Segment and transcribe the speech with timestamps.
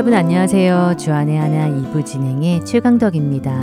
[0.00, 0.94] 여러분 안녕하세요.
[0.98, 3.60] 주안의 하나 2부 진행의 최강덕입니다.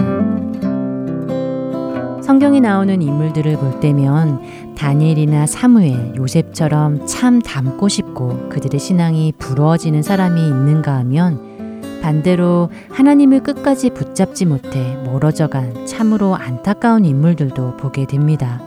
[2.22, 10.40] 성경에 나오는 인물들을 볼 때면 다니엘이나 사무엘, 요셉처럼 참 닮고 싶고 그들의 신앙이 부러워지는 사람이
[10.40, 18.62] 있는가 하면 반대로 하나님을 끝까지 붙잡지 못해 멀어져간 참으로 안타까운 인물들도 보게 됩니다.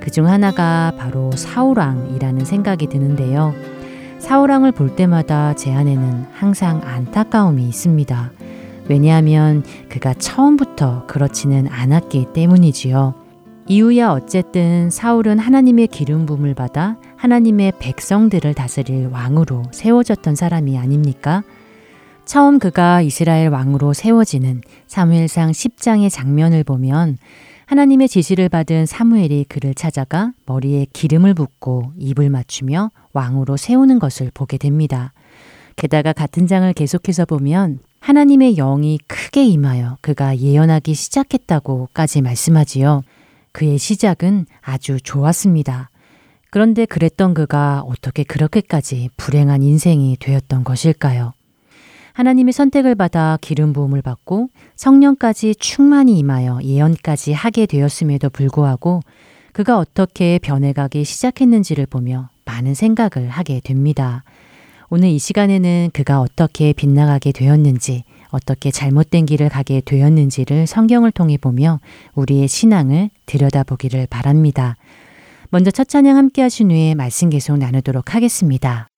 [0.00, 3.52] 그 중 하나가 바로 사우랑이라는 생각이 드는데요.
[4.22, 8.30] 사우랑을 볼 때마다 제 안에는 항상 안타까움이 있습니다.
[8.88, 13.14] 왜냐하면 그가 처음부터 그렇지는 않았기 때문이지요.
[13.66, 21.42] 이유야 어쨌든 사울은 하나님의 기름 부음을 받아 하나님의 백성들을 다스릴 왕으로 세워졌던 사람이 아닙니까?
[22.24, 27.18] 처음 그가 이스라엘 왕으로 세워지는 사무엘상 10장의 장면을 보면
[27.72, 34.58] 하나님의 지시를 받은 사무엘이 그를 찾아가 머리에 기름을 붓고 입을 맞추며 왕으로 세우는 것을 보게
[34.58, 35.14] 됩니다.
[35.76, 43.04] 게다가 같은 장을 계속해서 보면 하나님의 영이 크게 임하여 그가 예언하기 시작했다고까지 말씀하지요.
[43.52, 45.88] 그의 시작은 아주 좋았습니다.
[46.50, 51.32] 그런데 그랬던 그가 어떻게 그렇게까지 불행한 인생이 되었던 것일까요?
[52.12, 59.00] 하나님의 선택을 받아 기름 부음을 받고 성령까지 충만히 임하여 예언까지 하게 되었음에도 불구하고
[59.52, 64.24] 그가 어떻게 변해가기 시작했는지를 보며 많은 생각을 하게 됩니다.
[64.88, 71.80] 오늘 이 시간에는 그가 어떻게 빗나가게 되었는지, 어떻게 잘못된 길을 가게 되었는지를 성경을 통해 보며
[72.14, 74.76] 우리의 신앙을 들여다보기를 바랍니다.
[75.48, 78.91] 먼저 첫 찬양 함께 하신 후에 말씀 계속 나누도록 하겠습니다.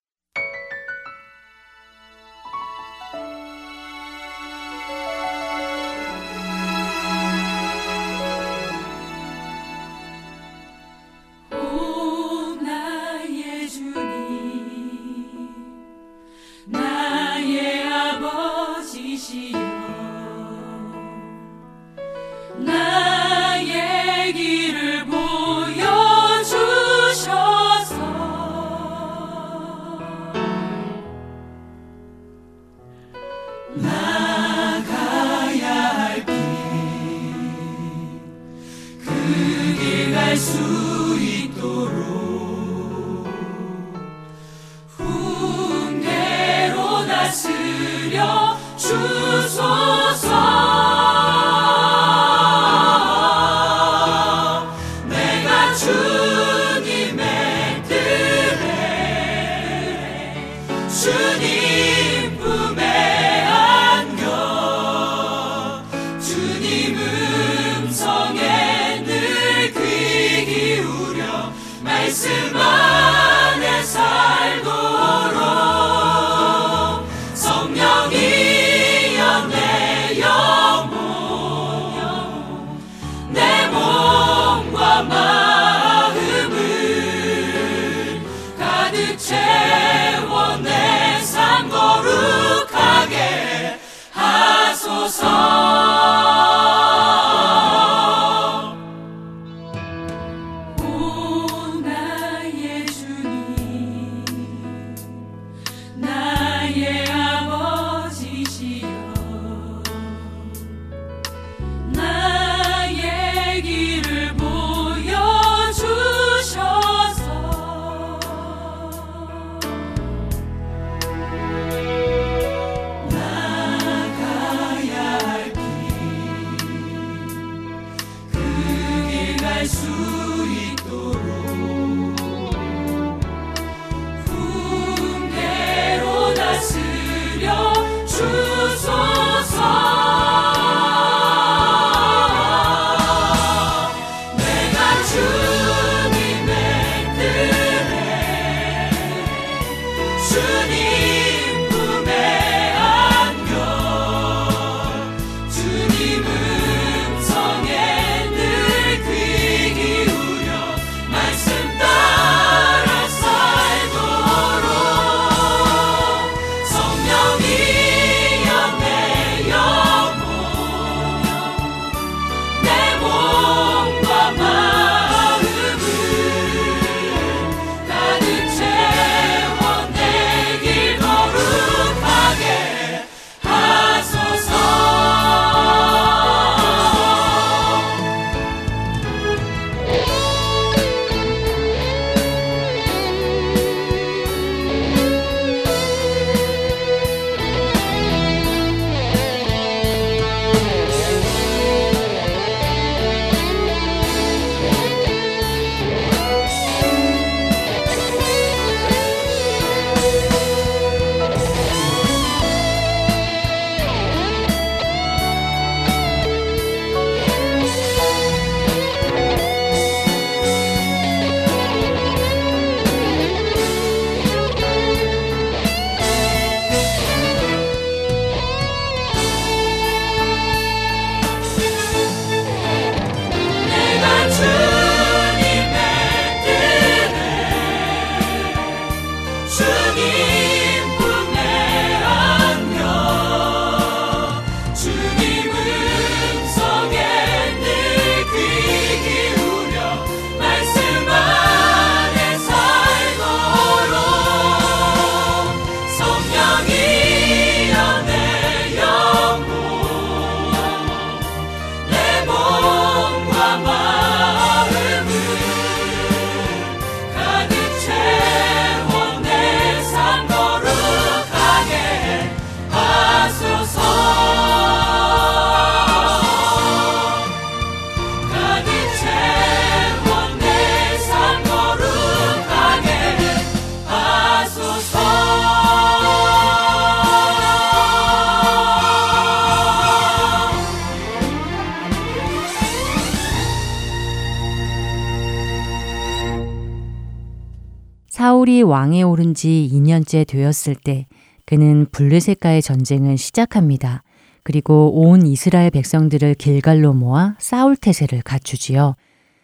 [298.15, 301.09] 사울이 왕에 오른 지 2년째 되었을 때
[301.47, 304.05] 그는 블레셋과의 전쟁을 시작합니다.
[304.45, 308.95] 그리고 온 이스라엘 백성들을 길갈로 모아 싸울 태세를 갖추지요.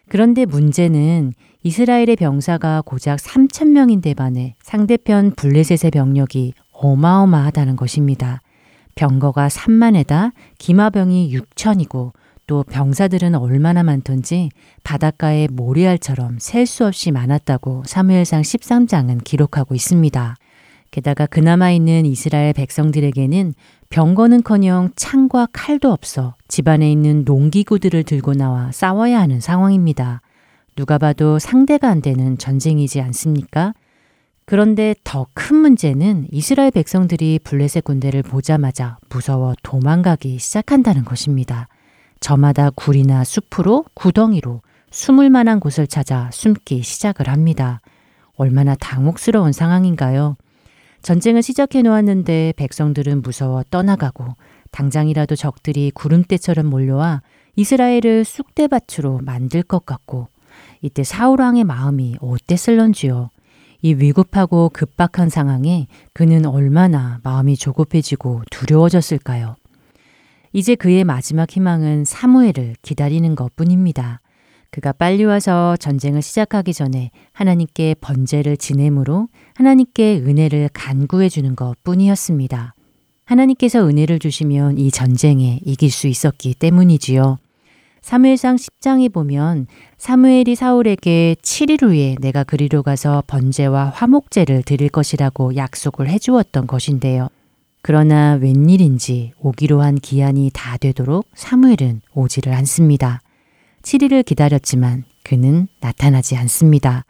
[0.08, 1.32] 그런데 문제는
[1.64, 8.40] 이스라엘의 병사가 고작 3천 명인데 반해 상대편 블레셋의 병력이 어마어마하다는 것입니다.
[8.94, 12.12] 병거가 3만에다 기마병이 6천이고
[12.50, 14.50] 또 병사들은 얼마나 많던지
[14.82, 20.34] 바닷가에 모리알처럼 셀 수 없이 많았다고 사무엘상 13장은 기록하고 있습니다.
[20.90, 23.54] 게다가 그나마 있는 이스라엘 백성들에게는
[23.90, 30.20] 병거는커녕 창과 칼도 없어 집안에 있는 농기구들을 들고 나와 싸워야 하는 상황입니다.
[30.74, 33.74] 누가 봐도 상대가 안 되는 전쟁이지 않습니까?
[34.44, 41.68] 그런데 더 큰 문제는 이스라엘 백성들이 블레셋 군대를 보자마자 무서워 도망가기 시작한다는 것입니다.
[42.20, 47.80] 저마다 굴이나 숲으로 구덩이로 숨을 만한 곳을 찾아 숨기 시작을 합니다.
[48.36, 50.36] 얼마나 당혹스러운 상황인가요?
[51.02, 54.36] 전쟁을 시작해 놓았는데 백성들은 무서워 떠나가고
[54.70, 57.22] 당장이라도 적들이 구름대처럼 몰려와
[57.56, 60.28] 이스라엘을 쑥대밭으로 만들 것 같고
[60.82, 63.30] 이때 사울왕의 마음이 어땠을런지요.
[63.82, 69.56] 이 위급하고 급박한 상황에 그는 얼마나 마음이 조급해지고 두려워졌을까요?
[70.52, 74.20] 이제 그의 마지막 희망은 사무엘을 기다리는 것 뿐입니다.
[74.70, 82.74] 그가 빨리 와서 전쟁을 시작하기 전에 하나님께 번제를 지내므로 하나님께 은혜를 간구해 주는 것 뿐이었습니다.
[83.24, 87.38] 하나님께서 은혜를 주시면 이 전쟁에 이길 수 있었기 때문이지요.
[88.02, 89.66] 사무엘상 10장에 보면
[89.98, 97.28] 사무엘이 사울에게 7일 후에 내가 그리로 가서 번제와 화목제를 드릴 것이라고 약속을 해 주었던 것인데요.
[97.82, 103.20] 그러나 웬일인지 오기로 한 기한이 다 되도록 사무엘은 오지를 않습니다.
[103.82, 107.04] 7일을 기다렸지만 그는 나타나지 않습니다.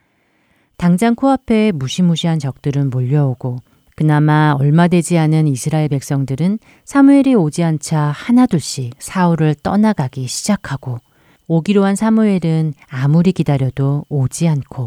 [0.76, 3.58] 당장 코앞에 무시무시한 적들은 몰려오고
[3.96, 10.98] 그나마 얼마 되지 않은 이스라엘 백성들은 사무엘이 오지 않자 하나둘씩 사울을 떠나가기 시작하고
[11.48, 14.86] 오기로 한 사무엘은 아무리 기다려도 오지 않고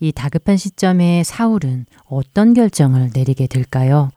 [0.00, 4.10] 이 다급한 시점에 사울은 어떤 결정을 내리게 될까요?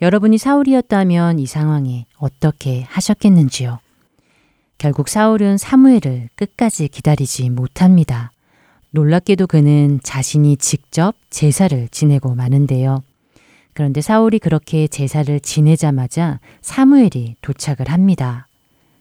[0.00, 3.80] 여러분이 사울이었다면 이 상황에 어떻게 하셨겠는지요?
[4.78, 8.30] 결국 사울은 사무엘을 끝까지 기다리지 못합니다.
[8.92, 13.02] 놀랍게도 그는 자신이 직접 제사를 지내고 마는데요.
[13.74, 18.46] 그런데 사울이 그렇게 제사를 지내자마자 사무엘이 도착을 합니다.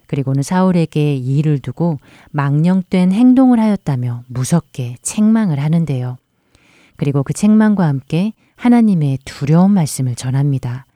[0.07, 1.99] 그리고는 사울에게 이 일을 두고
[2.31, 6.17] 망령된 행동을 하였다며 무섭게 책망을 하는데요.
[6.95, 10.86] 그리고 그 책망과 함께 하나님의 두려운 말씀을 전합니다.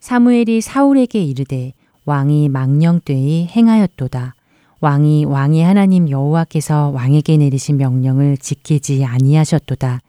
[0.00, 1.74] 사무엘이 사울에게 이르되
[2.06, 4.34] 왕이 망령되이 행하였도다.
[4.80, 10.00] 왕이 왕의 하나님 여호와께서 왕에게 내리신 명령을 지키지 아니하셨도다.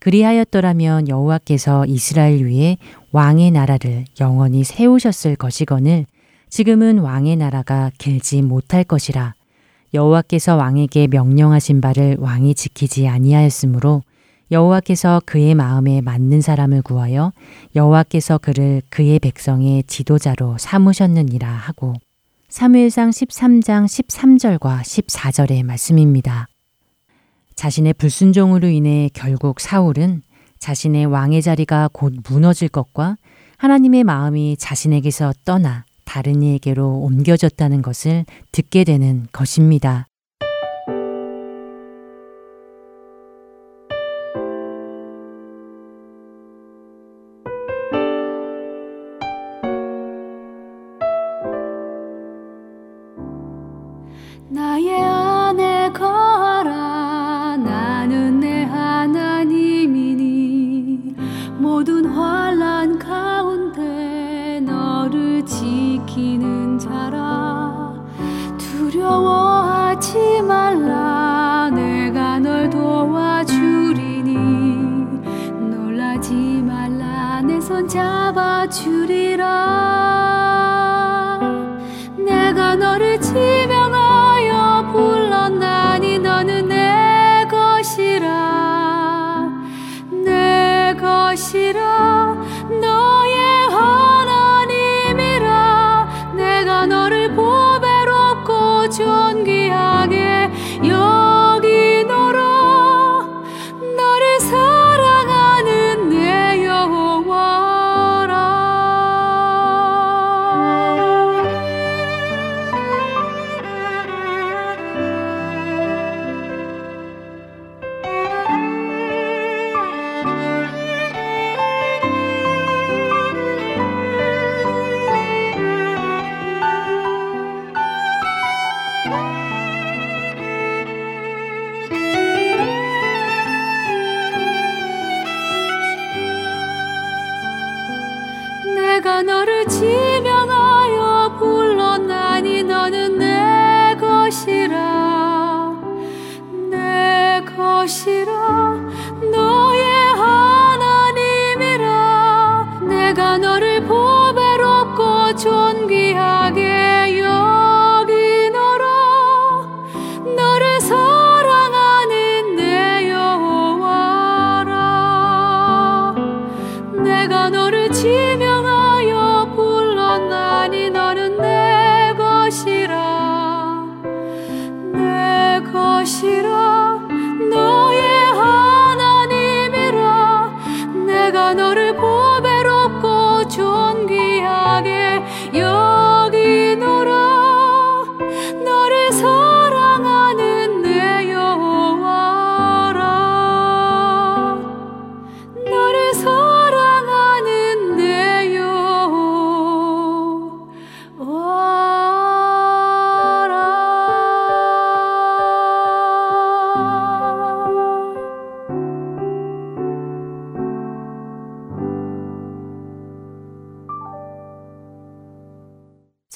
[0.00, 2.78] 그리하였더라면 여호와께서 이스라엘 위에
[3.12, 6.06] 왕의 나라를 영원히 세우셨을 것이거늘
[6.48, 9.34] 지금은 왕의 나라가 길지 못할 것이라
[9.94, 14.02] 여호와께서 왕에게 명령하신 바를 왕이 지키지 아니하였으므로
[14.50, 17.32] 여호와께서 그의 마음에 맞는 사람을 구하여
[17.76, 21.94] 여호와께서 그를 그의 백성의 지도자로 삼으셨느니라 하고
[22.48, 26.48] 사무엘상 13장 13절과 14절의 말씀입니다.
[27.54, 30.22] 자신의 불순종으로 인해 결국 사울은
[30.58, 33.16] 자신의 왕의 자리가 곧 무너질 것과
[33.56, 40.08] 하나님의 마음이 자신에게서 떠나 다른 이에게로 옮겨졌다는 것을 듣게 되는 것입니다.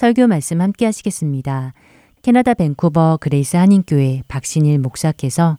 [0.05, 1.73] 설교 말씀 함께 하시겠습니다.
[2.21, 5.57] 캐나다 밴쿠버 그레이스 한인교회 박신일 목사께서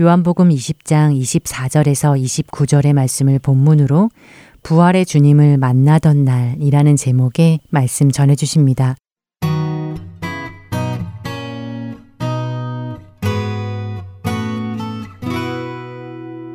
[0.00, 4.08] 요한복음 20장 24절에서 29절의 말씀을 본문으로
[4.62, 8.94] 부활의 주님을 만나던 날이라는 제목의 말씀 전해 주십니다.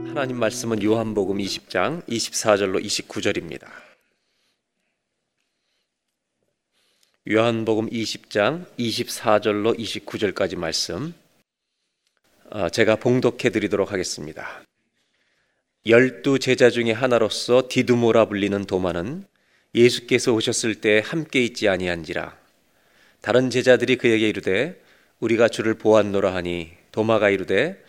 [0.08, 3.93] 하나님 말씀은 요한복음 20장 24절로 29절입니다.
[7.32, 11.13] 요한복음 20장 24절로 29절까지 말씀
[12.50, 14.62] 어, 제가 봉독해 드리도록 하겠습니다.
[15.86, 19.24] 열두 제자 중에 하나로서 디두모라 불리는 도마는
[19.74, 22.38] 예수께서 오셨을 때 함께 있지 아니한지라
[23.22, 24.84] 다른 제자들이 그에게 이르되
[25.22, 27.82] 우리가 주를 보았노라 하니 도마가 이르되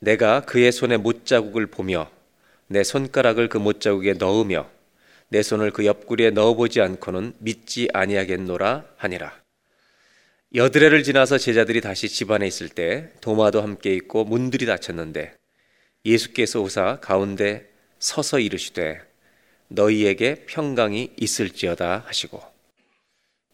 [0.00, 2.10] 내가 그의 손에 못자국을 보며
[2.66, 4.70] 내 손가락을 그 못자국에 넣으며
[5.30, 9.32] 내 손을 그 옆구리에 넣어보지 않고는 믿지 아니하겠노라 하니라.
[10.56, 15.32] 여드레를 지나서 제자들이 다시 집안에 있을 때 도마도 함께 있고 문들이 닫혔는데
[16.04, 17.70] 예수께서 오사 가운데
[18.00, 19.00] 서서 이르시되
[19.68, 22.42] 너희에게 평강이 있을지어다 하시고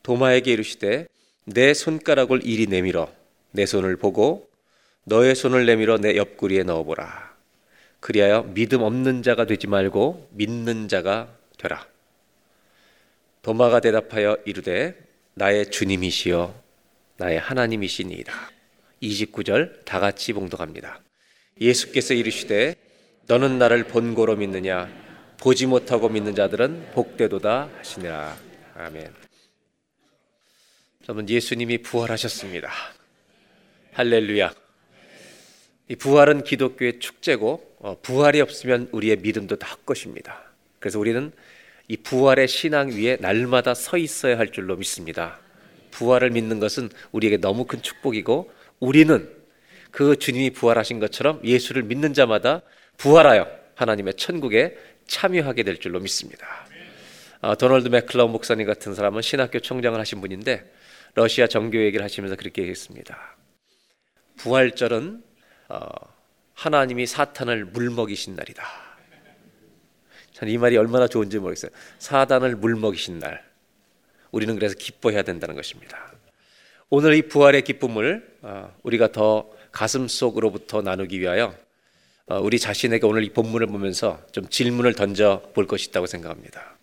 [0.03, 1.07] 도마에게 이르시되
[1.45, 3.13] 내 손가락을 이리 내밀어
[3.51, 4.49] 내 손을 보고
[5.05, 7.37] 너의 손을 내밀어 내 옆구리에 넣어보라.
[8.01, 11.36] 그리하여 믿음 없는 자가 되지 말고 믿는 자가
[11.67, 11.87] 되라.
[13.43, 14.97] 도마가 대답하여 이르되
[15.35, 16.63] 나의 주님이시여
[17.17, 18.33] 나의 하나님이시니이다.
[19.03, 21.01] 29절 다 같이 봉독합니다.
[21.61, 22.75] 예수께서 이르시되
[23.27, 24.89] 너는 나를 본고로 믿느냐
[25.39, 28.37] 보지 못하고 믿는 자들은 복되도다 하시니라.
[28.75, 29.13] 아멘.
[31.09, 32.71] 여러분 예수님이 부활하셨습니다.
[33.93, 34.53] 할렐루야.
[35.89, 40.43] 이 부활은 기독교의 축제고 어, 부활이 없으면 우리의 믿음도 다 헛것입니다.
[40.81, 41.33] 그래서 우리는
[41.89, 45.39] 이 부활의 신앙 위에 날마다 서 있어야 할 줄로 믿습니다.
[45.93, 49.31] 부활을 믿는 것은 우리에게 너무 큰 축복이고 우리는
[49.91, 52.63] 그 주님이 부활하신 것처럼 예수를 믿는 자마다
[52.99, 54.77] 부활하여 하나님의 천국에
[55.07, 56.47] 참여하게 될 줄로 믿습니다.
[57.41, 60.71] 어, 도널드 맥클라운 목사님 같은 사람은 신학교 총장을 하신 분인데
[61.15, 63.37] 러시아 정교 얘기를 하시면서 그렇게 얘기했습니다.
[64.39, 65.23] 부활절은
[65.69, 65.89] 어,
[66.55, 68.86] 하나님이 사탄을 물먹이신 날이다.
[70.37, 71.71] 저는 이 말이 얼마나 좋은지 모르겠어요.
[71.99, 73.43] 사단을 물먹이신 날.
[74.33, 76.13] 우리는 그래서 기뻐해야 된다는 것입니다.
[76.91, 81.57] 오늘 이 부활의 기쁨을 어, 우리가 더 가슴 속으로부터 나누기 위하여
[82.27, 86.77] 어, 우리 자신에게 오늘 이 본문을 보면서 좀 질문을 던져 볼 것이 있다고 생각합니다.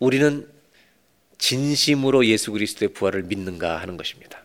[0.00, 0.48] 우리는
[1.38, 4.44] 진심으로 예수 그리스도의 부활을 믿는가 하는 것입니다.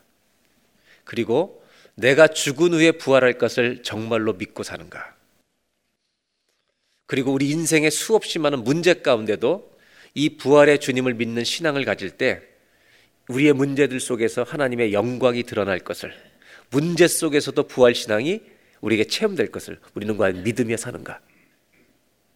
[1.06, 5.15] 그리고 내가 죽은 후에 부활할 것을 정말로 믿고 사는가?
[7.08, 9.72] 그리고 우리 인생의 수없이 많은 문제 가운데도
[10.14, 12.42] 이 부활의 주님을 믿는 신앙을 가질 때
[13.28, 16.14] 우리의 문제들 속에서 하나님의 영광이 드러날 것을
[16.70, 18.42] 문제 속에서도 부활 신앙이
[18.82, 21.20] 우리에게 체험될 것을 우리는 과연 믿으며 사는가?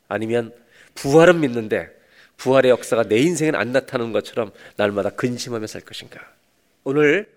[0.08, 0.54] 아니면
[0.96, 1.90] 부활은 믿는데
[2.38, 6.20] 부활의 역사가 내 인생엔 안 나타나는 것처럼 날마다 근심하며 살 것인가?
[6.84, 7.30] 오늘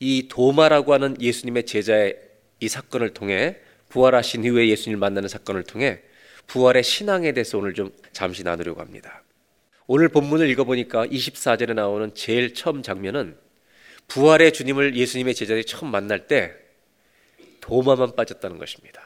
[0.00, 2.16] 이 도마라고 하는 예수님의 제자의
[2.60, 3.56] 이 사건을 통해
[3.88, 6.02] 부활하신 이후에 예수님을 만나는 사건을 통해
[6.48, 9.22] 부활의 신앙에 대해서 오늘 좀 잠시 나누려고 합니다.
[9.86, 13.36] 오늘 본문을 읽어보니까 24절에 나오는 제일 처음 장면은
[14.08, 16.54] 부활의 주님을 예수님의 제자들이 처음 만날 때
[17.60, 19.02] 도마만 빠졌다는 것입니다.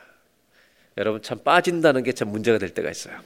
[0.96, 3.18] 여러분 참 빠진다는 게 참 문제가 될 때가 있어요.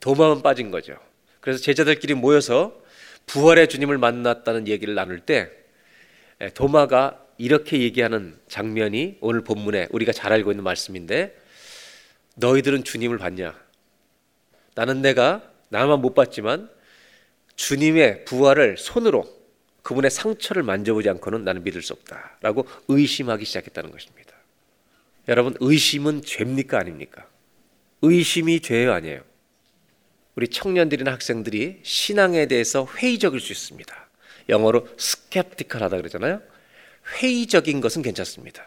[0.00, 0.96] 도마만 빠진 거죠.
[1.40, 2.80] 그래서 제자들끼리 모여서
[3.26, 5.50] 부활의 주님을 만났다는 얘기를 나눌 때
[6.54, 11.36] 도마가 이렇게 얘기하는 장면이 오늘 본문에 우리가 잘 알고 있는 말씀인데
[12.38, 13.58] 너희들은 주님을 봤냐?
[14.74, 16.70] 나는 내가 나만 못 봤지만
[17.56, 19.28] 주님의 부활을 손으로
[19.82, 24.34] 그분의 상처를 만져보지 않고는 나는 믿을 수 없다라고 의심하기 시작했다는 것입니다.
[25.28, 27.26] 여러분 의심은 죄입니까 아닙니까?
[28.02, 29.22] 의심이 죄예요 아니에요?
[30.36, 34.08] 우리 청년들이나 학생들이 신앙에 대해서 회의적일 수 있습니다.
[34.48, 36.40] 영어로 스캡티컬하다 그러잖아요.
[37.20, 38.64] 회의적인 것은 괜찮습니다.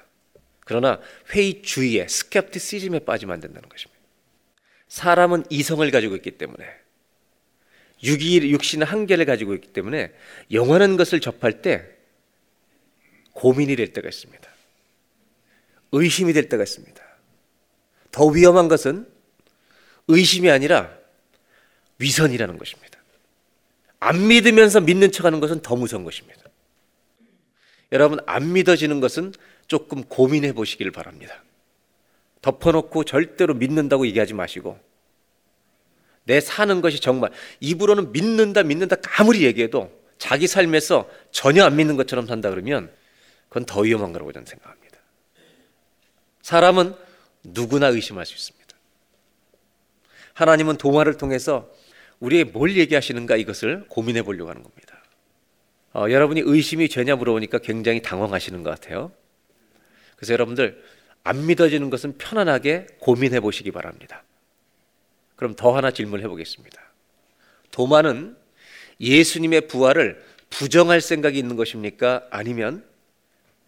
[0.65, 1.00] 그러나
[1.32, 4.00] 회의주의에 스캡티시즘에 빠지면 안 된다는 것입니다.
[4.88, 6.65] 사람은 이성을 가지고 있기 때문에
[8.04, 10.13] 육이 육신의 한계를 가지고 있기 때문에
[10.52, 11.88] 영원한 것을 접할 때
[13.34, 14.50] 고민이 될 때가 있습니다.
[15.93, 17.02] 의심이 될 때가 있습니다.
[18.12, 19.08] 더 위험한 것은
[20.08, 20.97] 의심이 아니라
[22.00, 23.00] 위선이라는 것입니다.
[24.00, 26.41] 안 믿으면서 믿는 척 하는 것은 더 무서운 것입니다.
[27.91, 29.34] 여러분, 안 믿어지는 것은
[29.71, 31.41] 조금 고민해 보시기를 바랍니다.
[32.41, 34.77] 덮어놓고 절대로 믿는다고 얘기하지 마시고,
[36.25, 37.31] 내 사는 것이 정말,
[37.62, 42.91] 입으로는 믿는다, 믿는다, 아무리 얘기해도 자기 삶에서 전혀 안 믿는 것처럼 산다 그러면
[43.47, 44.97] 그건 더 위험한 거라고 저는 생각합니다.
[46.41, 46.93] 사람은
[47.45, 48.75] 누구나 의심할 수 있습니다.
[50.34, 51.73] 하나님은 동화를 통해서
[52.19, 55.01] 우리의 뭘 얘기하시는가 이것을 고민해 보려고 하는 겁니다.
[55.93, 59.13] 어, 여러분이 의심이 죄냐 물어보니까 굉장히 당황하시는 것 같아요.
[60.21, 60.79] 그래서 여러분들
[61.23, 64.23] 안 믿어지는 것은 편안하게 고민해 보시기 바랍니다.
[65.36, 66.79] 그럼 더 하나 질문해 보겠습니다.
[67.71, 68.38] 도마는
[68.99, 72.27] 예수님의 부활을 부정할 생각이 있는 것입니까?
[72.29, 72.86] 아니면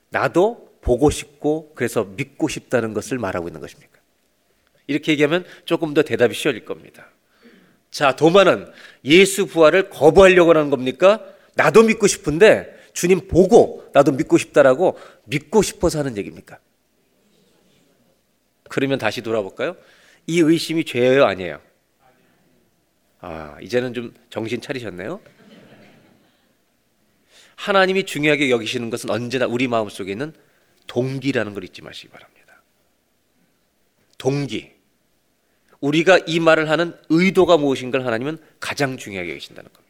[0.09, 3.99] 나도 보고 싶고 그래서 믿고 싶다는 것을 말하고 있는 것입니까?
[4.85, 7.07] 이렇게 얘기하면 조금 더 대답이 쉬워질 겁니다.
[7.89, 8.71] 자, 도마는
[9.05, 11.25] 예수 부활을 거부하려고 하는 겁니까?
[11.55, 16.60] 나도 믿고 싶은데 주님 보고 나도 믿고 싶다라고 믿고 싶어서 하는 얘기입니까?
[18.69, 19.75] 그러면 다시 돌아볼까요?
[20.25, 21.62] 이 의심이 죄예요, 아니에요?
[23.19, 25.19] 아, 이제는 좀 정신 차리셨네요.
[27.56, 30.34] 하나님이 중요하게 여기시는 것은 언제나 우리 마음 속에 있는
[30.88, 32.62] 동기라는 걸 잊지 마시기 바랍니다.
[34.17, 34.71] 동기.
[35.79, 39.83] 우리가 이 말을 하는 의도가 무엇인가를 하나님은 가장 중요하게 계신다는 겁니다.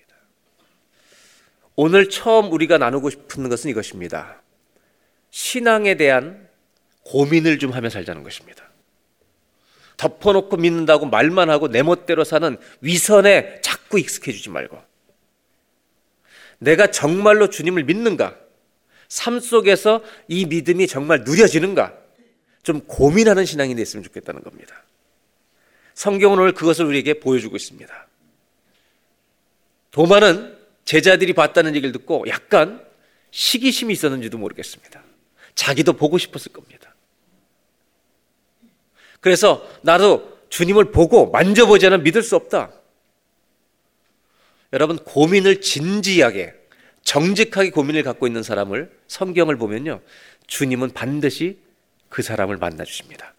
[1.76, 4.42] 오늘 처음 우리가 나누고 싶은 것은 이것입니다.
[5.32, 6.48] 신앙에 대한
[7.04, 8.64] 고민을 좀 하며 살자는 것입니다.
[9.98, 14.82] 덮어놓고 믿는다고 말만 하고 내 멋대로 사는 위선에 자꾸 익숙해지지 말고
[16.60, 18.38] 내가 정말로 주님을 믿는가?
[19.08, 21.94] 삶 속에서 이 믿음이 정말 누려지는가?
[22.64, 24.84] 좀 고민하는 신앙이 됐으면 좋겠다는 겁니다.
[25.94, 28.08] 성경은 오늘 그것을 우리에게 보여주고 있습니다.
[29.92, 30.53] 도마는
[30.86, 32.86] 제자들이 봤다는 얘기를 듣고 약간
[33.32, 35.04] 시기심이 있었는지도 모르겠습니다.
[35.56, 36.94] 자기도 보고 싶었을 겁니다.
[39.22, 42.72] 그래서 나도 주님을 보고 만져보지 않으면 믿을 수 없다.
[44.74, 46.54] 여러분, 고민을 진지하게,
[47.04, 50.02] 정직하게 고민을 갖고 있는 사람을 성경을 보면요.
[50.48, 51.60] 주님은 반드시
[52.10, 53.34] 그 사람을 만나주십니다.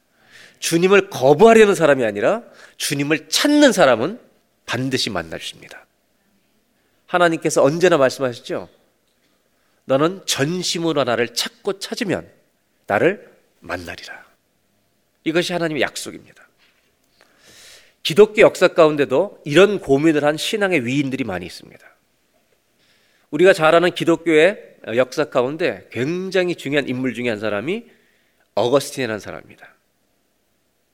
[0.58, 2.42] 주님을 거부하려는 사람이 아니라
[2.78, 4.18] 주님을 찾는 사람은
[4.64, 5.86] 반드시 만나주십니다.
[7.14, 8.68] 하나님께서 언제나 말씀하셨죠?
[9.86, 12.30] 너는 전심으로 나를 찾고 찾으면
[12.86, 14.24] 나를 만나리라.
[15.24, 16.46] 이것이 하나님의 약속입니다.
[18.02, 21.84] 기독교 역사 가운데도 이런 고민을 한 신앙의 위인들이 많이 있습니다.
[23.30, 27.86] 우리가 잘 아는 기독교의 역사 가운데 굉장히 중요한 인물 중에 한 사람이
[28.54, 29.74] 어거스틴이라는 사람입니다.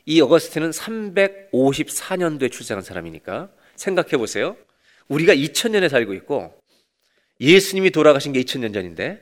[0.07, 4.57] 이 어거스틴은 354년도에 출생한 사람이니까 생각해 보세요.
[5.11, 6.55] 우리가 2000년에 살고 있고
[7.41, 9.21] 예수님이 돌아가신 게 2000년 전인데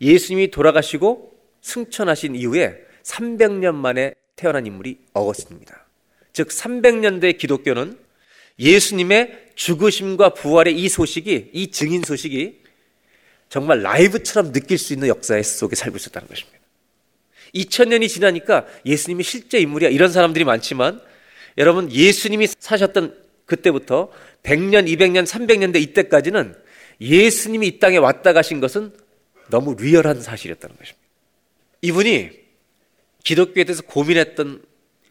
[0.00, 5.86] 예수님이 돌아가시고 승천하신 이후에 300년 만에 태어난 인물이 어거스틴입니다.
[6.32, 7.98] 즉 300년대 기독교는
[8.58, 12.60] 예수님의 죽으심과 부활의 이 소식이 이 증인 소식이
[13.48, 16.58] 정말 라이브처럼 느낄 수 있는 역사 속에 살고 있었다는 것입니다.
[17.54, 19.90] 2000년이 지나니까 예수님이 실제 인물이야.
[19.90, 21.00] 이런 사람들이 많지만
[21.58, 24.10] 여러분 예수님이 사셨던 그때부터
[24.44, 26.54] 100년, 200년, 300년대 이때까지는
[27.00, 28.92] 예수님이 이 땅에 왔다 가신 것은
[29.50, 31.00] 너무 리얼한 사실이었다는 것입니다.
[31.82, 32.30] 이분이
[33.24, 34.62] 기독교에 대해서 고민했던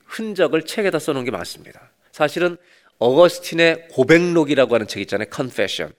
[0.06, 1.92] 흔적을 책에다 써놓은 게 많습니다.
[2.12, 2.58] 사실은
[3.00, 5.28] 어거스틴의 고백록이라고 하는 책 있잖아요.
[5.34, 5.94] Confession.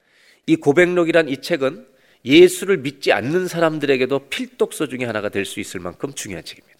[0.47, 1.87] 이 고백록이란 이 책은
[2.25, 6.79] 예수를 믿지 않는 사람들에게도 필독서 중에 하나가 될 수 있을 만큼 중요한 책입니다.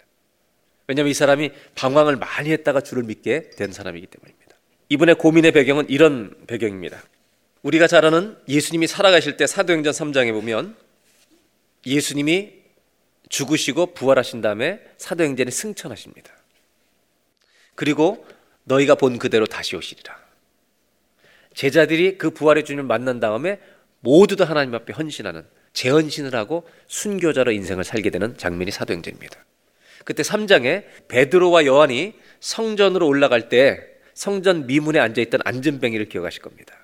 [0.88, 4.41] 왜냐하면 이 사람이 방황을 많이 했다가 주를 믿게 된 사람이기 때문입니다.
[4.92, 7.02] 이분의 고민의 배경은 이런 배경입니다.
[7.62, 10.76] 우리가 잘 아는 예수님이 살아가실 때 사도행전 3장에 보면
[11.86, 12.52] 예수님이
[13.30, 16.30] 죽으시고 부활하신 다음에 사도행전에 승천하십니다.
[17.74, 18.26] 그리고
[18.64, 20.14] 너희가 본 그대로 다시 오시리라.
[21.54, 23.60] 제자들이 그 부활의 주님을 만난 다음에
[24.00, 29.42] 모두 다 하나님 앞에 헌신하는 재헌신을 하고 순교자로 인생을 살게 되는 장면이 사도행전입니다.
[30.04, 36.74] 그때 3장에 베드로와 요한이 성전으로 올라갈 때 성전 미문에 앉아 있던 안전뱅이를 기억하실 겁니다.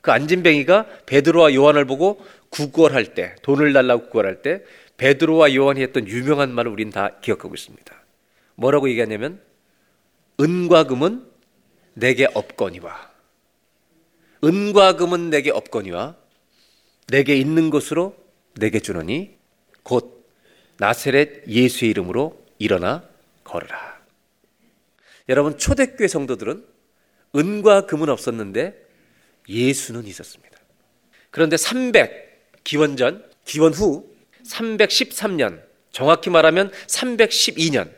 [0.00, 4.62] 그 안진뱅이가 베드로와 요한을 보고 구걸할 때 돈을 달라고 구걸할 때
[4.96, 8.02] 베드로와 요한이 했던 유명한 말을 우린 다 기억하고 있습니다.
[8.56, 9.40] 뭐라고 얘기하냐면
[10.40, 11.24] 은과 금은
[11.94, 13.10] 내게 없거니와
[14.44, 16.16] 은과 금은 내게 없거니와
[17.08, 18.16] 내게 있는 것으로
[18.54, 19.36] 내게 주노니
[19.82, 20.26] 곧
[20.78, 23.04] 나세렛 예수의 이름으로 일어나
[23.44, 23.91] 걸으라.
[25.32, 26.62] 여러분 초대교회 성도들은
[27.34, 28.86] 은과 금은 없었는데
[29.48, 30.58] 예수는 있었습니다.
[31.30, 34.14] 그런데 300 기원전 기원 후
[34.46, 37.90] 313년 정확히 말하면 312년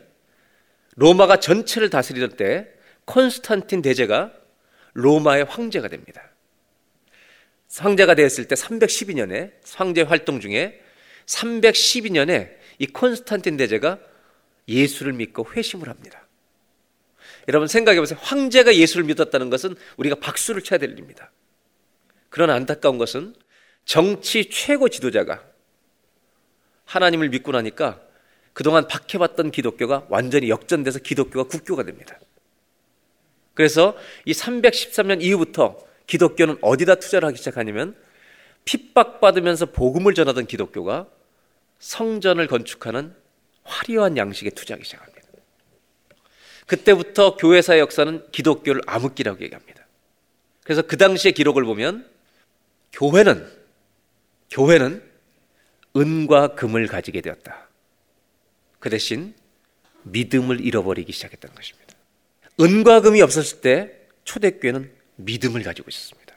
[0.95, 2.69] 로마가 전체를 다스리던 때
[3.03, 4.31] 콘스탄틴 대제가
[4.93, 6.31] 로마의 황제가 됩니다.
[7.69, 10.81] 황제가 되었을 때 312년에 황제 활동 중에
[11.25, 13.99] 312년에 이 콘스탄틴 대제가
[14.69, 16.24] 예수를 믿고 회심을 합니다.
[17.47, 18.19] 여러분 생각해 보세요.
[18.21, 21.31] 황제가 예수를 믿었다는 것은 우리가 박수를 쳐야 될 일입니다.
[22.29, 23.35] 그런 안타까운 것은
[23.85, 25.43] 정치 최고 지도자가
[26.85, 28.01] 하나님을 믿고 나니까
[28.53, 32.19] 그동안 박해봤던 기독교가 완전히 역전돼서 기독교가 국교가 됩니다.
[33.53, 35.77] 그래서 이 313년 이후부터
[36.07, 37.95] 기독교는 어디다 투자를 하기 시작하냐면
[38.65, 41.07] 핍박받으면서 복음을 전하던 기독교가
[41.79, 43.15] 성전을 건축하는
[43.63, 45.14] 화려한 양식에 투자하기 시작합니다.
[46.65, 49.85] 그때부터 교회사의 역사는 기독교를 암흑기라고 얘기합니다.
[50.63, 52.09] 그래서 그 당시의 기록을 보면
[52.91, 53.47] 교회는
[54.49, 55.03] 교회는
[55.95, 57.67] 은과 금을 가지게 되었다.
[58.79, 59.33] 그 대신
[60.03, 61.95] 믿음을 잃어버리기 시작했다는 것입니다.
[62.59, 63.91] 은과 금이 없었을 때
[64.23, 66.35] 초대교회는 믿음을 가지고 있었습니다.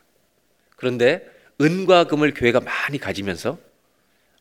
[0.76, 1.26] 그런데
[1.60, 3.58] 은과 금을 교회가 많이 가지면서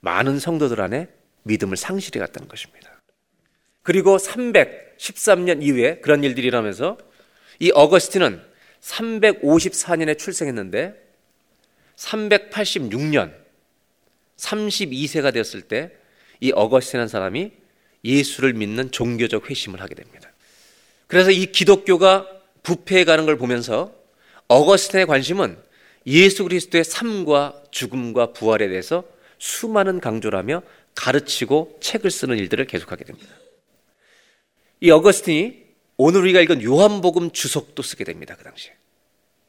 [0.01, 1.07] 많은 성도들 안에
[1.43, 2.86] 믿음을 상실해 갔다는 것입니다.
[3.87, 6.97] 그리고 313년 이후에 그런 일들이 일어나면서
[7.59, 8.41] 이 어거스틴은
[8.81, 10.93] 354년에 출생했는데
[11.95, 13.33] 386년
[14.35, 15.97] 32세가 되었을 때
[16.39, 17.51] 이 어거스틴이라는 사람이
[18.03, 20.31] 예수를 믿는 종교적 회심을 하게 됩니다.
[21.07, 22.27] 그래서 이 기독교가
[22.63, 23.93] 부패해 가는 걸 보면서
[24.47, 25.57] 어거스틴의 관심은
[26.05, 29.03] 예수 그리스도의 삶과 죽음과 부활에 대해서
[29.39, 30.61] 수많은 강조를 하며
[30.95, 33.29] 가르치고 책을 쓰는 일들을 계속하게 됩니다.
[34.79, 35.65] 이 어거스틴이
[35.97, 38.35] 오늘 우리가 읽은 요한복음 주석도 쓰게 됩니다.
[38.37, 38.75] 그 당시에.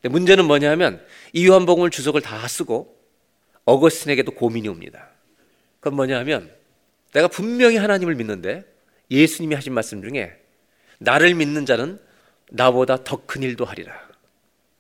[0.02, 2.96] 문제는 뭐냐 하면 이 요한복음을 주석을 다 쓰고
[3.64, 5.10] 어거스틴에게도 고민이 옵니다.
[5.80, 6.54] 그건 뭐냐 하면
[7.12, 8.64] 내가 분명히 하나님을 믿는데
[9.10, 10.32] 예수님이 하신 말씀 중에
[10.98, 11.98] 나를 믿는 자는
[12.50, 14.08] 나보다 더 큰 일도 하리라.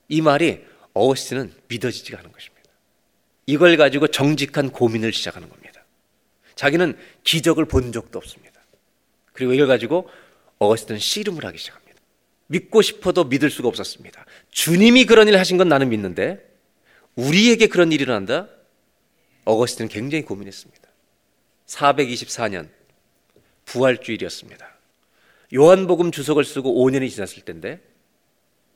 [0.08, 2.70] 이 말이 어거스틴은 믿어지지가 않은 것입니다.
[3.46, 5.84] 이걸 가지고 정직한 고민을 시작하는 겁니다.
[6.54, 8.60] 자기는 기적을 본 적도 없습니다.
[9.32, 10.08] 그리고 이걸 가지고
[10.58, 12.00] 어거스틴은 씨름을 하기 시작합니다.
[12.46, 14.24] 믿고 싶어도 믿을 수가 없었습니다.
[14.50, 16.44] 주님이 그런 일을 하신 건 나는 믿는데
[17.14, 18.48] 우리에게 그런 일이 일어난다?
[19.44, 20.88] 어거스틴은 굉장히 고민했습니다.
[21.66, 22.68] 424년
[23.66, 24.76] 부활주일이었습니다.
[25.54, 27.80] 요한복음 주석을 쓰고 5년이 지났을 때인데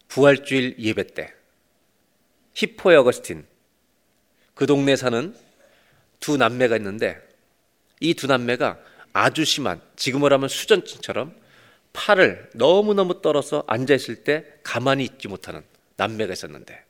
[0.09, 1.33] 부활주일 예배 때
[2.55, 3.47] 히포의 어거스틴
[4.55, 5.35] 그 동네 사는
[6.21, 7.19] 두 남매가 있는데
[8.01, 8.79] 이 두 남매가
[9.15, 11.35] 아주 심한 지금으로 하면 수전증처럼
[11.93, 15.63] 팔을 너무너무 떨어서 앉아있을 때 가만히 있지 못하는
[15.97, 16.85] 남매가 있었는데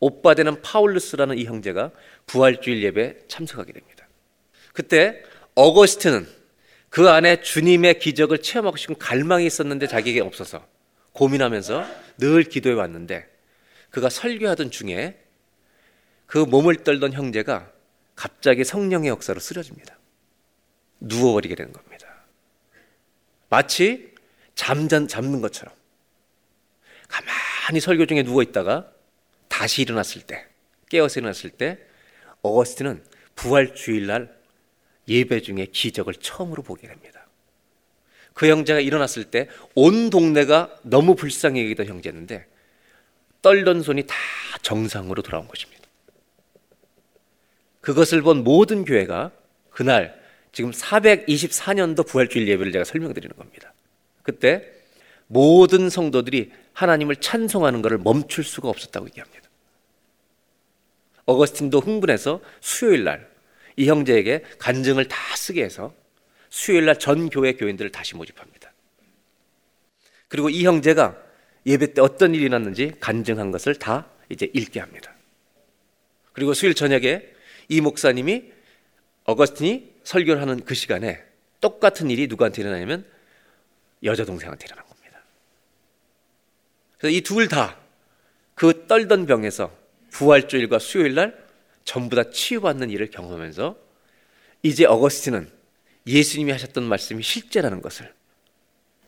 [0.00, 1.92] 오빠 되는 파울루스라는 이 형제가
[2.26, 4.08] 부활주일 예배에 참석하게 됩니다.
[4.72, 5.22] 그때
[5.54, 6.26] 어거스트는
[6.88, 10.66] 그 안에 주님의 기적을 체험하고 싶은 갈망이 있었는데 자기에게 없어서
[11.12, 11.86] 고민하면서
[12.18, 13.28] 늘 기도해 왔는데
[13.90, 15.18] 그가 설교하던 중에
[16.26, 17.70] 그 몸을 떨던 형제가
[18.16, 19.98] 갑자기 성령의 역사로 쓰러집니다.
[21.00, 21.91] 누워버리게 되는 겁니다.
[23.52, 24.10] 마치
[24.54, 25.74] 잠잔 잡는 것처럼
[27.06, 28.90] 가만히 설교 중에 누워 있다가
[29.48, 30.46] 다시 일어났을 때
[30.88, 31.78] 깨어서 일어났을 때
[32.40, 33.04] 어거스틴은
[33.36, 34.34] 부활 주일날
[35.06, 37.26] 예배 중에 기적을 처음으로 보게 됩니다.
[38.32, 42.46] 그 형제가 일어났을 때 온 동네가 너무 불쌍해 여기던 형제였는데
[43.42, 44.14] 떨던 손이 다
[44.62, 45.82] 정상으로 돌아온 것입니다.
[47.82, 49.30] 그것을 본 모든 교회가
[49.68, 50.21] 그날
[50.52, 53.72] 지금 424년도 부활주일 예배를 제가 설명드리는 겁니다.
[54.22, 54.64] 그때
[55.26, 59.48] 모든 성도들이 하나님을 찬송하는 것을 멈출 수가 없었다고 얘기합니다.
[61.24, 63.32] 어거스틴도 흥분해서 수요일 날
[63.76, 65.94] 이 형제에게 간증을 다 쓰게 해서
[66.50, 68.72] 수요일 날 전 교회 교인들을 다시 모집합니다.
[70.28, 71.16] 그리고 이 형제가
[71.66, 75.14] 예배 때 어떤 일이 났는지 간증한 것을 다 이제 읽게 합니다.
[76.32, 77.26] 그리고 수요일 저녁에
[77.68, 78.44] 이 목사님이
[79.24, 81.22] 어거스틴이 설교를 하는 그 시간에
[81.60, 83.04] 똑같은 일이 누구한테 일어나냐면
[84.02, 85.20] 여자 동생한테 일어난 겁니다.
[86.98, 87.82] 그래서 이 둘 다
[88.54, 89.76] 그 떨던 병에서
[90.10, 91.36] 부활주일과 수요일 날
[91.84, 93.76] 전부 다 치유받는 일을 경험하면서
[94.62, 95.50] 이제 어거스틴은
[96.06, 98.12] 예수님이 하셨던 말씀이 실제라는 것을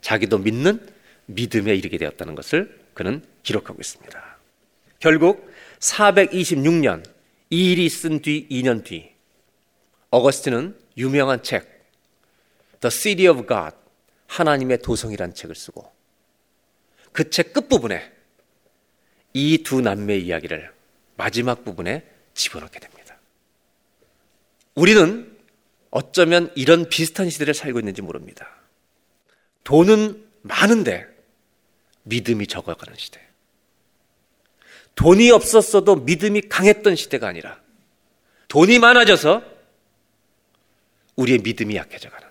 [0.00, 0.84] 자기도 믿는
[1.26, 4.38] 믿음에 이르게 되었다는 것을 그는 기록하고 있습니다.
[4.98, 7.04] 결국 426년
[7.50, 9.10] 이 일이 있은 뒤 2년 뒤
[10.10, 11.68] 어거스틴은 유명한 책
[12.80, 13.76] The City of God
[14.26, 15.92] 하나님의 도성이란 책을 쓰고
[17.12, 18.12] 그 책 끝부분에
[19.34, 20.72] 이 두 남매의 이야기를
[21.16, 22.04] 마지막 부분에
[22.34, 23.16] 집어넣게 됩니다.
[24.74, 25.36] 우리는
[25.90, 28.48] 어쩌면 이런 비슷한 시대를 살고 있는지 모릅니다.
[29.62, 31.06] 돈은 많은데
[32.02, 33.20] 믿음이 적어가는 시대.
[34.96, 37.60] 돈이 없었어도 믿음이 강했던 시대가 아니라
[38.48, 39.42] 돈이 많아져서
[41.16, 42.28] 우리의 믿음이 약해져 가는.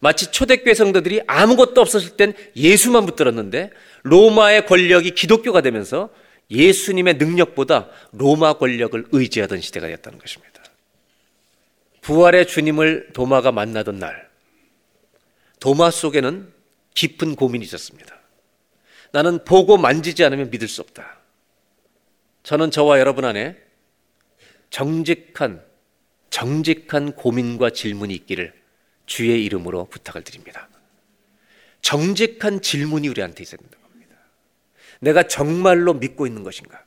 [0.00, 3.70] 마치 초대교회 성도들이 아무것도 없었을 땐 예수만 붙들었는데
[4.04, 6.10] 로마의 권력이 기독교가 되면서
[6.50, 10.62] 예수님의 능력보다 로마 권력을 의지하던 시대가 됐다는 것입니다.
[12.00, 14.30] 부활의 주님을 도마가 만나던 날,
[15.60, 16.50] 도마 속에는
[16.94, 18.18] 깊은 고민이 있었습니다.
[19.12, 21.18] 나는 보고 만지지 않으면 믿을 수 없다.
[22.44, 23.56] 저는 저와 여러분 안에
[24.70, 25.62] 정직한,
[26.30, 28.52] 정직한 고민과 질문이 있기를
[29.06, 30.68] 주의 이름으로 부탁을 드립니다.
[31.82, 33.78] 정직한 질문이 우리한테 있어야 된다.
[35.00, 36.84] 내가 정말로 믿고 있는 것인가?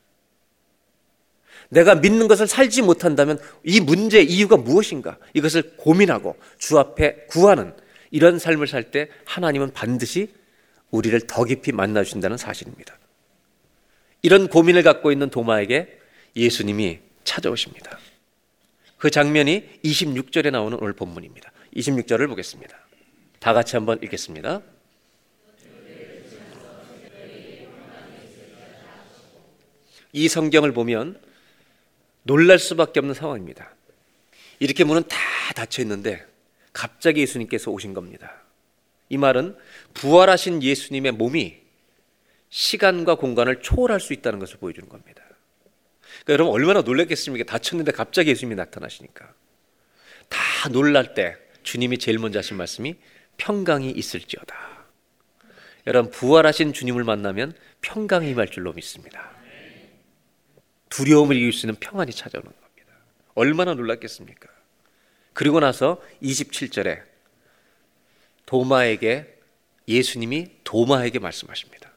[1.70, 5.18] 내가 믿는 것을 살지 못한다면 이 문제의 이유가 무엇인가?
[5.34, 7.74] 이것을 고민하고 주 앞에 구하는
[8.12, 10.34] 이런 삶을 살 때 하나님은 반드시
[10.92, 13.00] 우리를 더 깊이 만나주신다는 사실입니다.
[14.22, 15.98] 이런 고민을 갖고 있는 도마에게
[16.36, 17.98] 예수님이 찾아오십니다.
[19.02, 21.52] 그 장면이 26절에 나오는 오늘 본문입니다.
[21.76, 22.78] 26절을 보겠습니다.
[23.40, 24.62] 다 같이 한번 읽겠습니다.
[30.14, 31.20] 이 성경을 보면
[32.22, 33.74] 놀랄 수밖에 없는 상황입니다.
[34.60, 35.18] 이렇게 문은 다
[35.56, 36.24] 닫혀 있는데
[36.72, 38.44] 갑자기 예수님께서 오신 겁니다.
[39.10, 39.58] 이 말은
[39.96, 41.58] 부활하신 예수님의 몸이
[42.50, 45.24] 시간과 공간을 초월할 수 있다는 것을 보여주는 겁니다.
[46.24, 47.46] 그러니까 여러분 얼마나 놀랐겠습니까?
[47.46, 49.34] 닫혔는데 갑자기 예수님이 나타나시니까.
[50.30, 52.96] 다 놀랄 때 주님이 제일 먼저 하신 말씀이
[53.38, 54.56] 평강이 있을지어다.
[55.88, 59.32] 여러분 부활하신 주님을 만나면 평강이 임할 줄로 믿습니다.
[60.90, 62.94] 두려움을 이길 수 있는 평안이 찾아오는 겁니다.
[63.34, 64.50] 얼마나 놀랐겠습니까?
[65.34, 67.02] 그리고 나서 27절에
[68.46, 69.40] 도마에게
[69.88, 71.92] 예수님이 도마에게 말씀하십니다.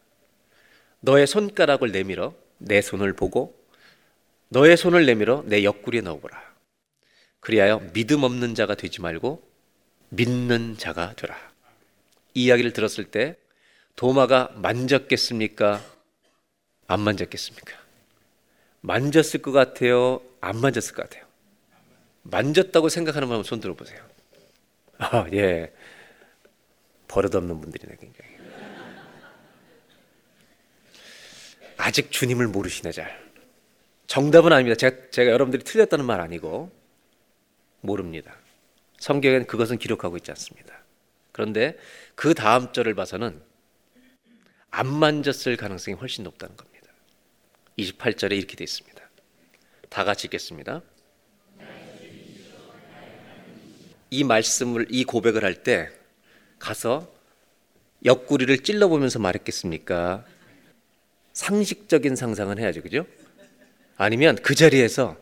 [1.01, 3.64] 너의 손가락을 내밀어 내 손을 보고
[4.55, 6.41] 너의 손을 내밀어 내 옆구리에 넣어보라.
[7.41, 9.43] 그리하여 믿음 없는 자가 되지 말고
[10.11, 11.37] 믿는 자가 되라.
[12.35, 13.37] 이 이야기를 들었을 때
[13.97, 15.85] 도마가 만졌겠습니까?
[16.87, 17.77] 안 만졌겠습니까?
[18.81, 20.23] 만졌을 것 같아요?
[20.41, 21.25] 안 만졌을 것 같아요?
[22.23, 24.01] 만졌다고 생각하는 분은 손 들어보세요.
[24.99, 25.73] 아, 예.
[27.09, 28.31] 버릇없는 분들이네, 굉장히.
[31.77, 33.24] 아직 주님을 모르시네, 잘.
[34.07, 34.77] 정답은 아닙니다.
[34.77, 36.71] 제가, 제가 여러분들이 틀렸다는 말 아니고,
[37.81, 38.35] 모릅니다.
[38.99, 40.83] 성경에는 그것은 기록하고 있지 않습니다.
[41.33, 41.77] 그런데
[42.15, 43.41] 그 다음 절을 봐서는
[44.71, 46.89] 안 만졌을 가능성이 훨씬 높다는 겁니다.
[47.79, 49.03] 28절에 이렇게 되어 있습니다.
[49.89, 50.83] 다 같이 읽겠습니다.
[54.11, 55.91] 이 말씀을 이 고백을 할 때
[56.59, 57.13] 가서
[58.05, 60.25] 옆구리를 찔러보면서 말했겠습니까?
[61.33, 63.07] 상식적인 상상은 해야죠, 그죠?
[63.97, 65.17] 아니면 그 자리에서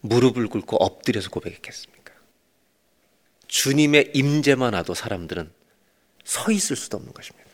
[0.00, 2.12] 무릎을 꿇고 엎드려서 고백했겠습니까?
[3.48, 5.50] 주님의 임재만 와도 사람들은
[6.24, 7.46] 서 있을 수도 없는 것입니다.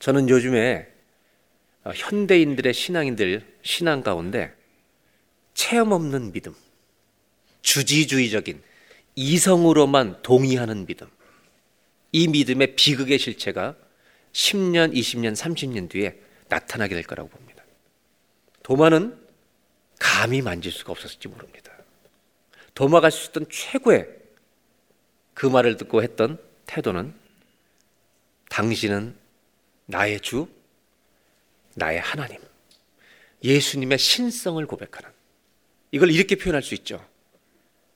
[0.00, 0.88] 저는 요즘에
[1.84, 4.52] 어, 현대인들의 신앙인들 신앙 가운데
[5.54, 6.54] 체험 없는 믿음,
[7.62, 8.62] 주지주의적인
[9.14, 11.08] 이성으로만 동의하는 믿음,
[12.10, 13.76] 이 믿음의 비극의 실체가
[14.32, 17.43] 10년, 20년, 30년 뒤에 나타나게 될 거라고 봅니다.
[18.64, 19.16] 도마는
[20.00, 21.70] 감히 만질 수가 없었을지 모릅니다.
[22.74, 24.08] 도마가 쓰던 최고의
[25.34, 27.14] 그 말을 듣고 했던 태도는
[28.48, 29.16] 당신은
[29.86, 30.48] 나의 주,
[31.74, 32.40] 나의 하나님,
[33.42, 35.10] 예수님의 신성을 고백하는
[35.90, 37.06] 이걸 이렇게 표현할 수 있죠.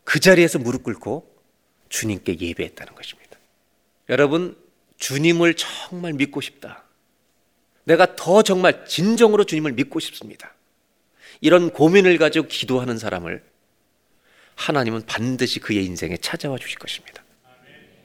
[0.05, 1.35] 그 자리에서 무릎 꿇고
[1.89, 3.39] 주님께 예배했다는 것입니다.
[4.11, 4.57] 여러분,
[4.99, 6.85] 주님을 정말 믿고 싶다.
[7.85, 10.55] 내가 더 정말 진정으로 주님을 믿고 싶습니다.
[11.41, 13.45] 이런 고민을 가지고 기도하는 사람을
[14.57, 17.23] 하나님은 반드시 그의 인생에 찾아와 주실 것입니다.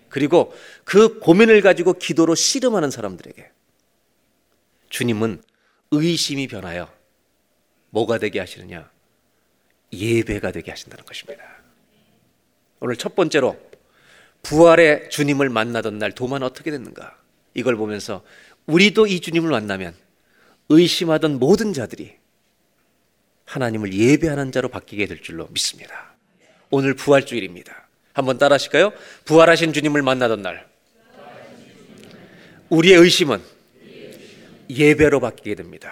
[0.09, 3.49] 그리고 그 고민을 가지고 기도로 씨름하는 사람들에게
[4.89, 5.41] 주님은
[5.89, 6.93] 의심이 변하여
[7.89, 8.91] 뭐가 되게 하시느냐?
[9.91, 11.43] 예배가 되게 하신다는 것입니다.
[12.79, 13.59] 오늘 첫 번째로
[14.43, 17.17] 부활의 주님을 만나던 날 도만 어떻게 됐는가?
[17.53, 18.23] 이걸 보면서
[18.65, 19.95] 우리도 이 주님을 만나면
[20.69, 22.15] 의심하던 모든 자들이
[23.53, 26.15] 하나님을 예배하는 자로 바뀌게 될 줄로 믿습니다.
[26.71, 27.87] 오늘 부활주일입니다.
[28.13, 28.91] 한번 따라 하실까요?
[29.25, 30.65] 부활하신 주님을 만나던 날.
[32.69, 33.39] 우리의 의심은
[34.71, 35.91] 예배로 바뀌게 됩니다.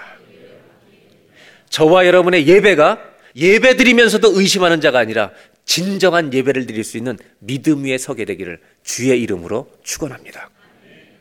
[1.70, 3.00] 저와 여러분의 예배가
[3.36, 5.32] 예배 드리면서도 의심하는 자가 아니라
[5.64, 10.50] 진정한 예배를 드릴 수 있는 믿음 위에 서게 되기를 주의 이름으로 축원합니다.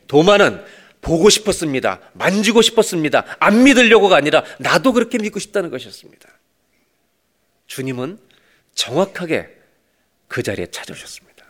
[0.07, 0.65] 도마는
[1.01, 2.01] 보고 싶었습니다.
[2.13, 3.25] 만지고 싶었습니다.
[3.41, 6.29] 안 믿으려고가 아니라 나도 그렇게 믿고 싶다는 것이었습니다.
[7.67, 8.19] 주님은
[8.75, 9.57] 정확하게
[10.29, 11.45] 그 자리에 찾아오셨습니다.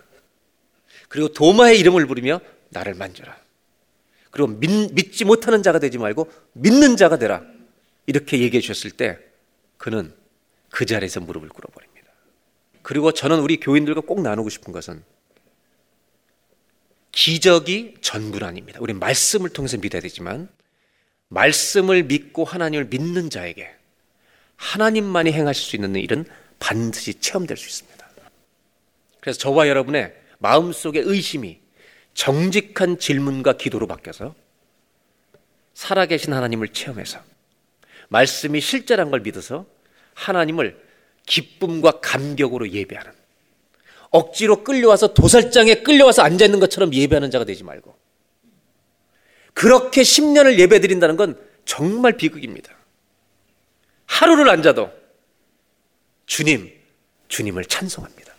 [1.09, 3.37] 그리고 도마의 이름을 부르며 나를 만져라.
[4.31, 7.43] 그리고 믿, 지 못하는 자가 되지 말고 믿는 자가 되라.
[8.07, 9.19] 이렇게 얘기해 주셨을 때
[9.77, 10.15] 그는
[10.71, 12.09] 그 자리에서 무릎을 꿇어버립니다.
[12.83, 15.03] 그리고 저는 우리 교인들과 꼭 나누고 싶은 것은
[17.13, 18.79] 기적이 전부는 아닙니다.
[18.81, 20.49] 우리 말씀을 통해서 믿어야 되지만
[21.29, 23.69] 말씀을 믿고 하나님을 믿는 자에게
[24.57, 26.25] 하나님만이 행하실 수 있는 일은
[26.59, 28.11] 반드시 체험될 수 있습니다.
[29.21, 31.61] 그래서 저와 여러분의 마음속의 의심이
[32.15, 34.35] 정직한 질문과 기도로 바뀌어서
[35.75, 37.23] 살아계신 하나님을 체험해서
[38.09, 39.67] 말씀이 실제란 걸 믿어서
[40.15, 40.79] 하나님을
[41.27, 43.13] 기쁨과 감격으로 예배하는
[44.11, 47.95] 억지로 끌려와서 도살장에 끌려와서 앉아 있는 것처럼 예배하는 자가 되지 말고
[49.55, 52.75] 그렇게 10년을 예배 드린다는 건 정말 비극입니다.
[54.07, 54.91] 하루를 앉아도
[56.27, 56.73] 주님,
[57.29, 58.35] 주님을 찬송합니다.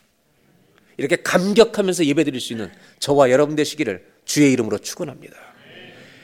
[0.97, 5.37] 이렇게 감격하면서 예배 드릴 수 있는 저와 여러분 되시기를 주의 이름으로 축원합니다.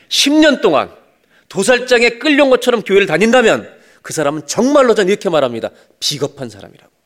[0.10, 0.94] 10년 동안
[1.50, 5.72] 도살장에 끌려온 것처럼 교회를 다닌다면 그 사람은 정말로 전 이렇게 말합니다.
[6.00, 6.97] 비겁한 사람이라고.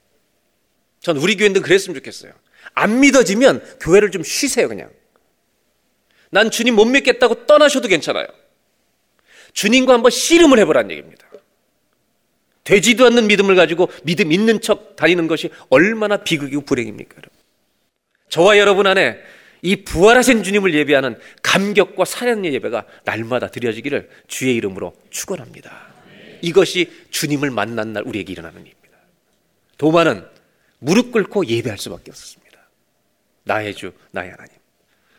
[1.01, 2.31] 전 우리 교인들 그랬으면 좋겠어요.
[2.73, 4.89] 안 믿어지면 교회를 좀 쉬세요, 그냥.
[6.29, 8.27] 난 주님 못 믿겠다고 떠나셔도 괜찮아요.
[9.53, 11.27] 주님과 한번 씨름을 해보라는 얘기입니다.
[12.63, 17.29] 되지도 않는 믿음을 가지고 믿음 있는 척 다니는 것이 얼마나 비극이고 불행입니까, 여러분?
[18.29, 19.17] 저와 여러분 안에
[19.63, 25.91] 이 부활하신 주님을 예배하는 감격과 사랑의 예배가 날마다 드려지기를 주의 이름으로 축원합니다.
[26.41, 28.97] 이것이 주님을 만난 날 우리에게 일어나는 일입니다.
[29.77, 30.30] 도마는
[30.83, 32.59] 무릎 꿇고 예배할 수밖에 없었습니다.
[33.43, 34.53] 나의 주, 나의 하나님.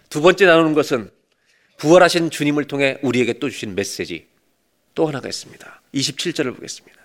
[0.08, 1.10] 두 번째 나누는 것은
[1.78, 4.26] 부활하신 주님을 통해 우리에게 또 주신 메시지
[4.94, 5.82] 또 하나가 있습니다.
[5.94, 7.00] 27절을 보겠습니다.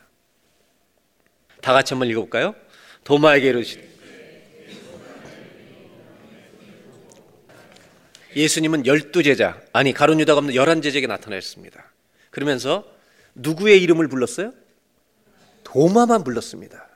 [1.61, 2.55] 다 같이 한번 읽어볼까요?
[3.03, 3.87] 도마에게 이르시되
[8.35, 11.91] 예수님은 열두 제자, 아니 가론 유다가 없는 열한 제자에게 나타나셨습니다.
[12.31, 12.85] 그러면서
[13.35, 14.53] 누구의 이름을 불렀어요?
[15.63, 16.86] 도마만 불렀습니다.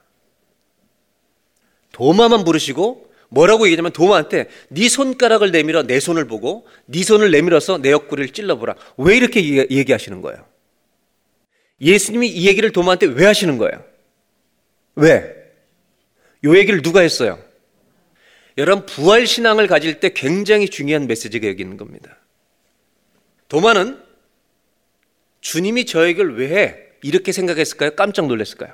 [2.01, 7.91] 도마만 부르시고 뭐라고 얘기하냐면 도마한테 네 손가락을 내밀어 내 손을 보고 네 손을 내밀어서 내
[7.91, 8.75] 옆구리를 찔러보라.
[8.97, 10.43] 왜 이렇게 얘기하시는 거예요?
[11.79, 13.85] 예수님이 이 얘기를 도마한테 왜 하시는 거예요?
[14.95, 15.35] 왜?
[16.43, 17.39] 요 얘기를 누가 했어요?
[18.57, 22.17] 여러분 부활 신앙을 가질 때 굉장히 중요한 메시지가 여기 있는 겁니다.
[23.47, 24.01] 도마는
[25.41, 27.91] 주님이 저에게를 왜 이렇게 생각했을까요?
[27.91, 28.73] 깜짝 놀랐을까요?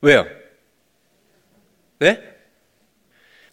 [0.00, 0.41] 왜요?
[2.02, 2.20] 네?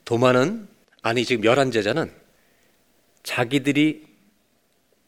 [0.06, 0.68] 도마는
[1.04, 2.12] 아니 지금 열한 제자는
[3.22, 4.08] 자기들이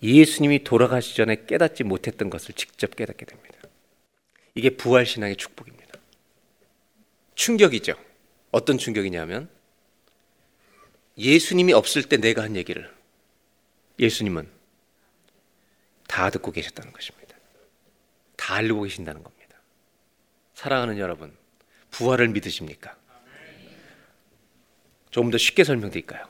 [0.04, 3.58] 예수님이 돌아가시 전에 깨닫지 못했던 것을 직접 깨닫게 됩니다.
[4.54, 5.98] 이게 부활 신앙의 축복입니다.
[7.34, 7.96] 충격이죠.
[8.52, 9.50] 어떤 충격이냐면
[11.18, 12.94] 예수님이 없을 때 내가 한 얘기를
[13.98, 14.48] 예수님은
[16.08, 17.36] 다 듣고 계셨다는 것입니다.
[18.38, 19.62] 다 알고 계신다는 겁니다.
[20.54, 21.36] 사랑하는 여러분,
[21.90, 23.01] 부활을 믿으십니까?
[25.12, 26.26] 조금 더 쉽게 설명드릴까요?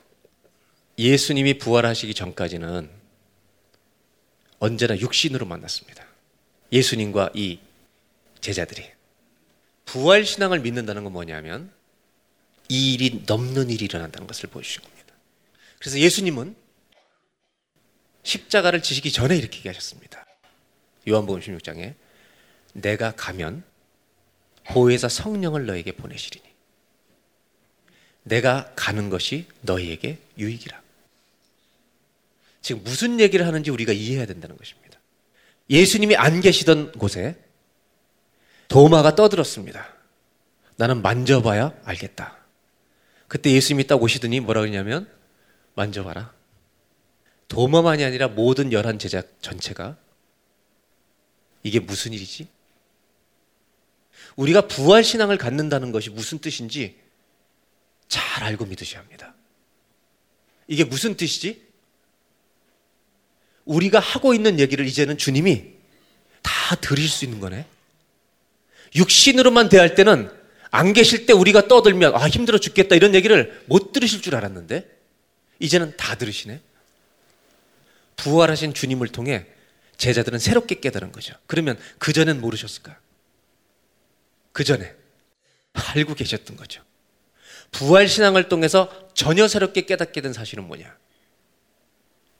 [0.98, 2.90] 예수님이 부활하시기 전까지는
[4.60, 6.06] 언제나 육신으로 만났습니다.
[6.72, 7.60] 예수님과 이
[8.42, 8.90] 제자들이.
[9.86, 11.72] 부활 신앙을 믿는다는 건 뭐냐면
[12.70, 15.14] 이 일이 넘는 일이 일어난다는 것을 보여주신 겁니다.
[15.80, 16.56] 그래서 예수님은
[18.24, 20.26] 십자가를 지시기 전에 이렇게 얘기하셨습니다.
[21.08, 21.96] 요한복음 16장에
[22.74, 23.64] 내가 가면
[24.66, 26.51] 보혜사 성령을 너에게 보내시리니
[28.24, 30.82] 내가 가는 것이 너희에게 유익이라.
[32.62, 35.00] 지금 무슨 얘기를 하는지 우리가 이해해야 된다는 것입니다.
[35.70, 37.36] 예수님이 안 계시던 곳에
[38.68, 39.94] 도마가 떠들었습니다.
[40.76, 42.38] 나는 만져봐야 알겠다.
[43.28, 45.10] 그때 예수님이 딱 오시더니 뭐라 그러냐면
[45.76, 46.34] 만져봐라.
[47.48, 49.98] 도마만이 아니라 모든 열한 제자 전체가
[51.64, 52.48] 이게 무슨 일이지?
[54.36, 57.01] 우리가 부활 신앙을 갖는다는 것이 무슨 뜻인지
[58.12, 59.34] 잘 알고 믿으셔야 합니다.
[60.68, 61.66] 이게 무슨 뜻이지?
[63.64, 65.76] 우리가 하고 있는 얘기를 이제는 주님이
[66.41, 67.66] 다 들을 수 있는 거네.
[68.95, 70.30] 육신으로만 대할 때는
[70.72, 74.86] 안 계실 때 우리가 떠들면 아 힘들어 죽겠다 이런 얘기를 못 들으실 줄 알았는데
[75.59, 76.59] 이제는 다 들으시네.
[78.18, 79.45] 부활하신 주님을 통해
[79.95, 81.34] 제자들은 새롭게 깨달은 거죠.
[81.47, 82.99] 그러면 그전엔 모르셨을까?
[84.51, 84.93] 그전에
[85.72, 86.84] 알고 계셨던 거죠.
[87.72, 90.96] 부활 신앙을 통해서 전혀 새롭게 깨닫게 된 사실은 뭐냐?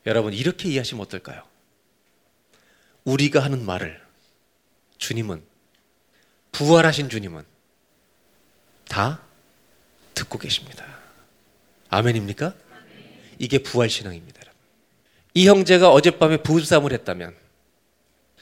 [0.06, 1.44] 여러분 이렇게 이해하시면 어떨까요?
[3.04, 4.02] 우리가 하는 말을
[4.98, 5.44] 주님은
[6.52, 7.44] 부활하신 주님은
[8.88, 9.22] 다
[10.14, 10.86] 듣고 계십니다.
[11.90, 12.54] 아멘입니까?
[13.40, 14.42] 이게 부활 신앙입니다.
[15.34, 17.36] 이 형제가 어젯밤에 부부싸움을 했다면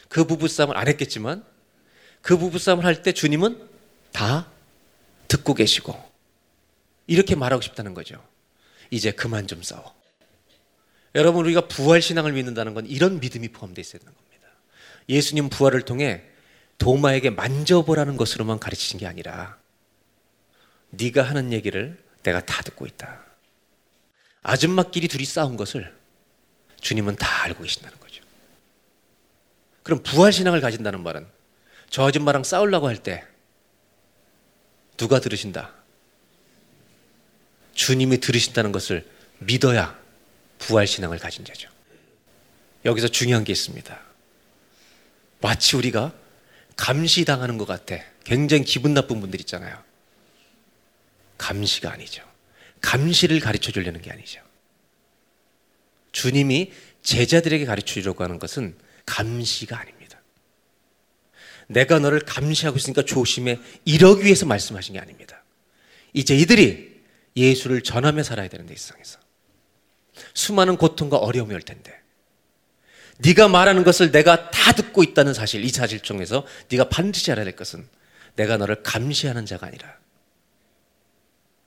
[0.10, 1.46] 그 부부싸움을 안 했겠지만
[2.22, 3.70] 그 부부싸움을 할 때 주님은
[4.12, 4.50] 다
[5.28, 6.09] 듣고 계시고
[7.10, 8.24] 이렇게 말하고 싶다는 거죠.
[8.92, 9.96] 이제 그만 좀 싸워.
[11.16, 14.48] 여러분 우리가 부활 신앙을 믿는다는 건 이런 믿음이 포함되어 있어야 되는 겁니다.
[15.10, 16.24] 예수님 부활을 통해
[16.78, 19.58] 도마에게 만져보라는 것으로만 가르치신 게 아니라
[20.92, 23.26] 네가 하는 얘기를 내가 다 듣고 있다.
[24.44, 25.94] 아줌마끼리 둘이 싸운 것을
[26.80, 28.24] 주님은 다 알고 계신다는 거죠.
[29.82, 31.28] 그럼 부활 신앙을 가진다는 말은
[31.90, 33.26] 저 아줌마랑 싸우려고 할 때
[34.98, 35.74] 누가 들으신다?
[37.80, 39.08] 주님이 들으신다는 것을
[39.38, 39.98] 믿어야
[40.58, 41.70] 부활 신앙을 가진 자죠.
[42.84, 43.98] 여기서 중요한 게 있습니다.
[45.40, 46.14] 마치 우리가
[46.76, 47.96] 감시당하는 것 같아.
[48.26, 49.82] 굉장히 기분 나쁜 분들 있잖아요.
[51.38, 52.22] 감시가 아니죠.
[52.82, 54.42] 감시를 가르쳐 주려는 게 아니죠.
[56.12, 58.76] 주님이 제자들에게 가르쳐 주려고 하는 것은
[59.06, 60.20] 감시가 아닙니다.
[61.68, 63.58] 내가 너를 감시하고 있으니까 조심해.
[63.86, 65.42] 이러기 위해서 말씀하신 게 아닙니다.
[66.12, 66.89] 이제 이들이
[67.36, 69.20] 예수를 전하며 살아야 되는데, 이 세상에서.
[70.34, 72.00] 수많은 고통과 어려움이 올 텐데.
[73.20, 77.56] 네가 말하는 것을 내가 다 듣고 있다는 사실, 이 사실 중에서 네가 반드시 알아야 될
[77.56, 77.88] 것은
[78.36, 79.98] 내가 너를 감시하는 자가 아니라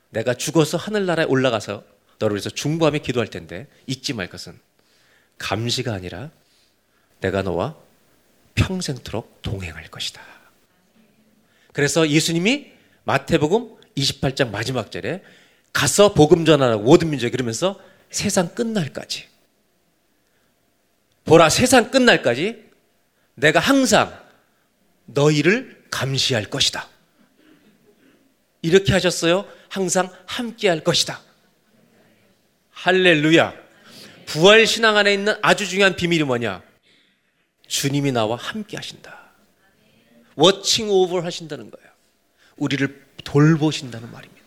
[0.09, 1.85] 내가 죽어서 하늘나라에 올라가서
[2.19, 4.59] 너를 위해서 중보하며 기도할 텐데 잊지 말 것은
[5.39, 6.31] 감시가 아니라
[7.21, 7.77] 내가 너와
[8.55, 10.23] 평생토록 동행할 것이다.
[11.73, 12.73] 그래서 예수님이
[13.05, 15.23] 마태복음 28장 마지막 절에
[15.73, 19.27] 가서 복음 전하라고 모든 민족에 그러면서 세상 끝날까지
[21.25, 22.71] 보라 세상 끝날까지
[23.35, 24.21] 내가 항상
[25.07, 26.89] 너희를 감시할 것이다.
[28.63, 29.47] 이렇게 하셨어요.
[29.69, 31.21] 항상 함께 할 것이다.
[32.71, 33.55] 할렐루야.
[34.27, 36.63] 부활 신앙 안에 있는 아주 중요한 비밀이 뭐냐?
[37.67, 39.33] 주님이 나와 함께 하신다.
[40.35, 41.91] 워칭 오버 하신다는 거예요.
[42.57, 44.42] 우리를 돌보신다는 말입니다.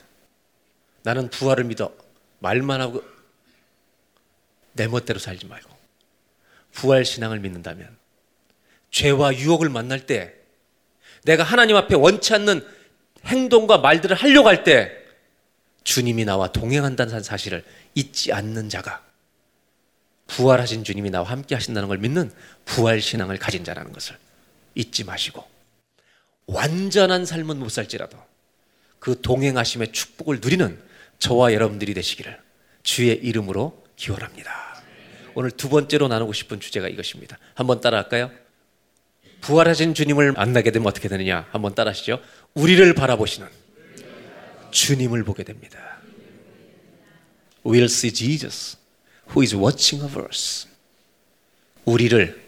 [1.05, 1.93] 나는 부활을 믿어.
[2.39, 3.03] 말만 하고
[4.73, 5.69] 내 멋대로 살지 말고
[6.73, 7.95] 부활 신앙을 믿는다면
[8.91, 10.33] 죄와 유혹을 만날 때
[11.23, 12.65] 내가 하나님 앞에 원치 않는
[13.25, 14.91] 행동과 말들을 하려고 할 때
[15.83, 19.03] 주님이 나와 동행한다는 사실을 잊지 않는 자가
[20.27, 22.31] 부활하신 주님이 나와 함께 하신다는 걸 믿는
[22.65, 24.17] 부활 신앙을 가진 자라는 것을
[24.73, 25.47] 잊지 마시고
[26.47, 28.17] 완전한 삶은 못 살지라도
[28.99, 32.39] 그 동행하심의 축복을 누리는 저와 여러분들이 되시기를
[32.83, 34.83] 주의 이름으로 기원합니다.
[35.33, 37.37] 오늘 두 번째로 나누고 싶은 주제가 이것입니다.
[37.55, 38.31] 한번 따라할까요?
[39.41, 41.47] 부활하신 주님을 만나게 되면 어떻게 되느냐?
[41.51, 42.21] 한번 따라하시죠.
[42.53, 43.47] 우리를 바라보시는
[44.71, 45.97] 주님을 보게 됩니다.
[47.63, 48.77] We'll see Jesus
[49.29, 50.67] who is watching over us.
[51.85, 52.41] 우리를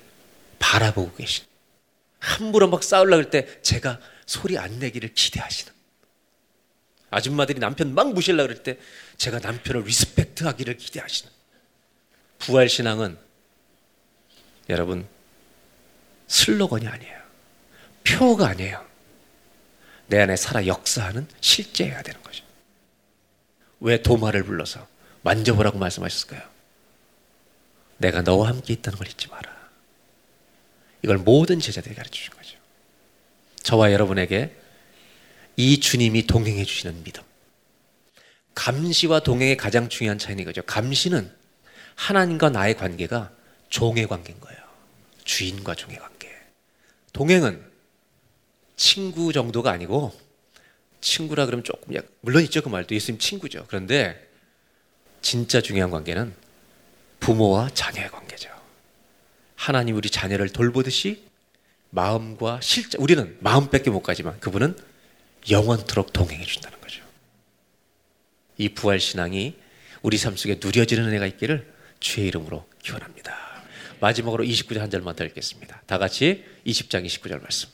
[0.59, 1.45] 바라보고 계신.
[2.19, 5.73] 함부로 막 싸우려고 할 때 제가 소리 안 내기를 기대하시는.
[7.09, 8.77] 아줌마들이 남편 막 무시하려고 그럴 때
[9.17, 11.31] 제가 남편을 respect 하기를 기대하시는.
[12.39, 13.17] 부활 신앙은
[14.69, 15.07] 여러분
[16.27, 17.17] 슬로건이 아니에요.
[18.03, 18.85] 표가 아니에요.
[20.07, 22.43] 내 안에 살아 역사하는 실제여야 되는 거죠.
[23.79, 24.87] 왜 도마를 불러서
[25.21, 26.41] 만져보라고 말씀하셨을까요?
[27.97, 29.55] 내가 너와 함께 있다는 걸 잊지 마라.
[31.03, 32.57] 이걸 모든 제자들이 가르쳐 주신 거죠.
[33.63, 34.55] 저와 여러분에게
[35.57, 37.23] 이 주님이 동행해 주시는 믿음.
[38.53, 40.61] 감시와 동행의 가장 중요한 차이는 이거죠.
[40.63, 41.31] 감시는
[41.95, 43.31] 하나님과 나의 관계가
[43.69, 44.59] 종의 관계인 거예요.
[45.23, 46.31] 주인과 종의 관계.
[47.11, 47.61] 동행은
[48.75, 50.17] 친구 정도가 아니고
[51.01, 53.65] 친구라 그러면 조금 약 물론 있죠 그 말도 예수님 친구죠.
[53.67, 54.27] 그런데
[55.21, 56.33] 진짜 중요한 관계는
[57.19, 58.49] 부모와 자녀의 관계죠.
[59.55, 61.25] 하나님 우리 자녀를 돌보듯이
[61.89, 64.77] 마음과 실제 우리는 마음밖에 못 가지만 그분은
[65.49, 67.03] 영원토록 동행해 준다는 거죠.
[68.57, 69.55] 이 부활 신앙이
[70.01, 73.35] 우리 삶 속에 누려지는 은혜가 있기를 주의 이름으로 기원합니다.
[73.99, 75.81] 마지막으로 29절 한 절만 더 읽겠습니다.
[75.85, 77.69] 다 같이 20장 29절 말씀.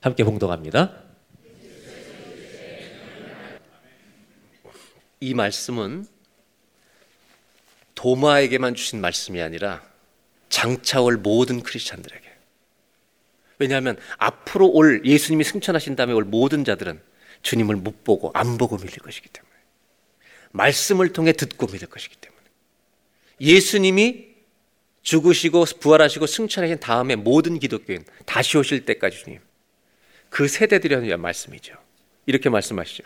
[0.00, 1.04] 함께 봉독합니다.
[5.20, 6.06] 이 말씀은
[7.94, 9.82] 도마에게만 주신 말씀이 아니라
[10.48, 12.29] 장차올 모든 크리스찬들에게.
[13.60, 17.00] 왜냐하면 앞으로 올 예수님이 승천하신 다음에 올 모든 자들은
[17.42, 19.54] 주님을 못 보고 안 보고 밀릴 것이기 때문에
[20.52, 22.40] 말씀을 통해 듣고 믿을 것이기 때문에
[23.40, 24.30] 예수님이
[25.02, 29.40] 죽으시고 부활하시고 승천하신 다음에 모든 기독교인 다시 오실 때까지 주님
[30.30, 31.74] 그 세대들이 하는 말씀이죠.
[32.24, 33.04] 이렇게 말씀하시죠.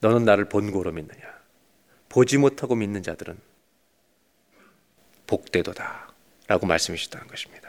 [0.00, 1.22] 너는 나를 본고로 믿느냐?
[2.10, 3.38] 보지 못하고 믿는 자들은
[5.26, 6.12] 복되도다.
[6.48, 7.65] 라고 말씀이셨다는 것입니다.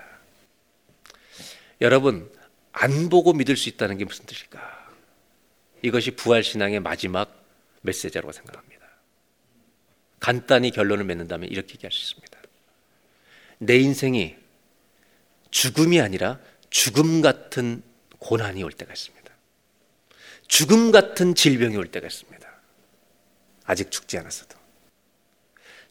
[1.82, 2.32] 여러분,
[2.72, 4.88] 안 보고 믿을 수 있다는 게 무슨 뜻일까?
[5.82, 7.44] 이것이 부활 신앙의 마지막
[7.82, 8.88] 메시지라고 생각합니다.
[10.20, 12.40] 간단히 결론을 맺는다면 이렇게 얘기할 수 있습니다.
[13.60, 14.36] 내 인생이
[15.52, 17.84] 죽음이 아니라 죽음 같은
[18.20, 19.18] 고난이 올 때가 있습니다.
[20.48, 22.48] 죽음 같은 질병이 올 때가 있습니다.
[23.66, 24.58] 아직 죽지 않았어도.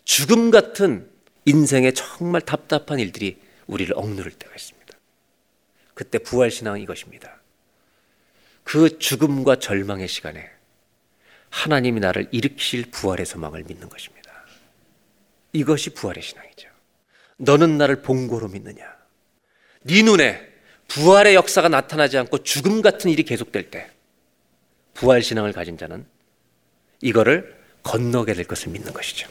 [0.05, 1.11] 죽음 같은
[1.45, 4.76] 인생에 정말 답답한 일들이 우리를 억누를 때가 있습니다.
[5.97, 7.41] 그때 부활신앙은 이것입니다.
[8.65, 10.47] 그 죽음과 절망의 시간에
[11.49, 14.31] 하나님이 나를 일으키실 부활의 소망을 믿는 것입니다.
[15.55, 16.69] 이것이 부활의 신앙이죠.
[17.39, 18.95] 너는 나를 본고로 믿느냐?
[19.85, 20.47] 네 눈에
[20.89, 23.91] 부활의 역사가 나타나지 않고 죽음 같은 일이 계속될 때
[24.93, 26.07] 부활 신앙을 가진 자는
[27.01, 29.31] 이거를 건너게 될 것을 믿는 것이죠.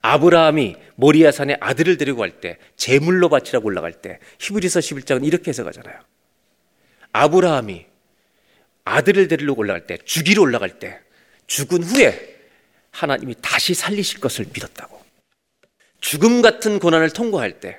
[0.00, 6.00] 아브라함이 모리아산에 아들을 데리고 갈 때 제물로 바치라고 올라갈 때 히브리서 11장은 이렇게 해석하잖아요.
[7.12, 7.86] 아브라함이
[8.84, 11.00] 아들을 데리러 올라갈 때 죽이러 올라갈 때
[11.46, 12.36] 죽은 후에
[12.90, 15.02] 하나님이 다시 살리실 것을 믿었다고.
[16.00, 17.78] 죽음 같은 고난을 통과할 때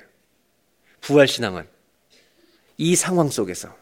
[1.00, 1.66] 부활 신앙은
[2.76, 3.74] 이 상황 속에서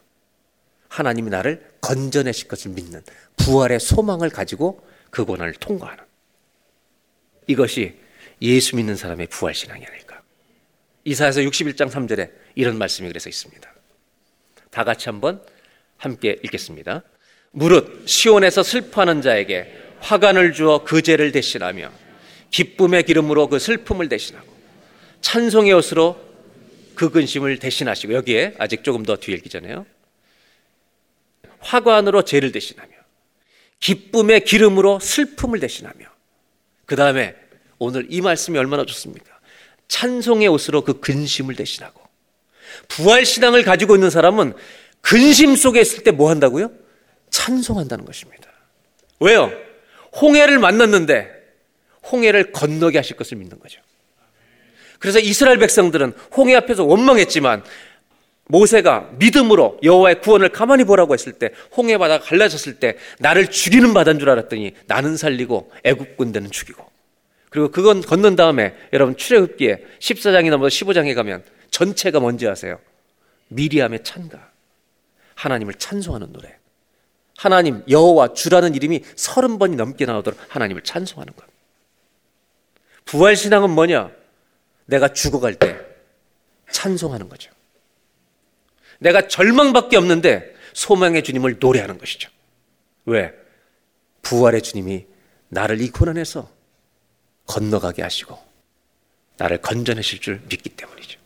[0.87, 3.03] 하나님이 나를 건져내실 것을 믿는
[3.37, 6.03] 부활의 소망을 가지고 그 고난을 통과하는
[7.47, 7.99] 이것이
[8.41, 10.21] 예수 믿는 사람의 부활 신앙이 아닐까.
[11.03, 13.73] 이사에서 61장 3절에 이런 말씀이 그래서 있습니다.
[14.69, 15.41] 다 같이 한번
[15.97, 17.03] 함께 읽겠습니다.
[17.51, 21.91] 무릇 시온에서 슬퍼하는 자에게 화관을 주어 그 죄를 대신하며
[22.51, 24.47] 기쁨의 기름으로 그 슬픔을 대신하고
[25.21, 26.29] 찬송의 옷으로
[26.95, 29.85] 그 근심을 대신하시고 여기에 아직 조금 더 뒤에 읽기 전에요.
[31.59, 32.89] 화관으로 죄를 대신하며
[33.79, 36.05] 기쁨의 기름으로 슬픔을 대신하며
[36.85, 37.35] 그 다음에
[37.79, 39.31] 오늘 이 말씀이 얼마나 좋습니까?
[39.87, 41.99] 찬송의 옷으로 그 근심을 대신하고
[42.87, 44.53] 부활 신앙을 가지고 있는 사람은
[45.01, 46.71] 근심 속에 있을 때 뭐 한다고요?
[47.31, 48.49] 찬송한다는 것입니다.
[49.19, 49.51] 왜요?
[50.21, 51.29] 홍해를 만났는데
[52.11, 53.81] 홍해를 건너게 하실 것을 믿는 거죠.
[54.99, 57.63] 그래서 이스라엘 백성들은 홍해 앞에서 원망했지만
[58.47, 64.19] 모세가 믿음으로 여호와의 구원을 가만히 보라고 했을 때 홍해 바다가 갈라졌을 때 나를 죽이는 바다인
[64.19, 66.83] 줄 알았더니 나는 살리고 애굽 군대는 죽이고
[67.49, 72.79] 그리고 그건 건넌 다음에 여러분 출애굽기에 14장이나 뭐 15장에 가면 전체가 뭔지 아세요?
[73.49, 74.51] 미리암의 찬가
[75.35, 76.55] 하나님을 찬송하는 노래
[77.37, 81.45] 하나님 여호와 주라는 이름이 서른 번이 넘게 나오도록 하나님을 찬송하는 것
[83.05, 84.11] 부활 신앙은 뭐냐?
[84.85, 85.79] 내가 죽어갈 때
[86.69, 87.51] 찬송하는 거죠.
[88.99, 92.29] 내가 절망밖에 없는데 소망의 주님을 노래하는 것이죠.
[93.05, 93.33] 왜?
[94.21, 95.07] 부활의 주님이
[95.47, 96.58] 나를 이 고난에서
[97.49, 98.39] 건너가게 하시고
[99.37, 101.19] 나를 건져내실 줄 믿기 때문이죠.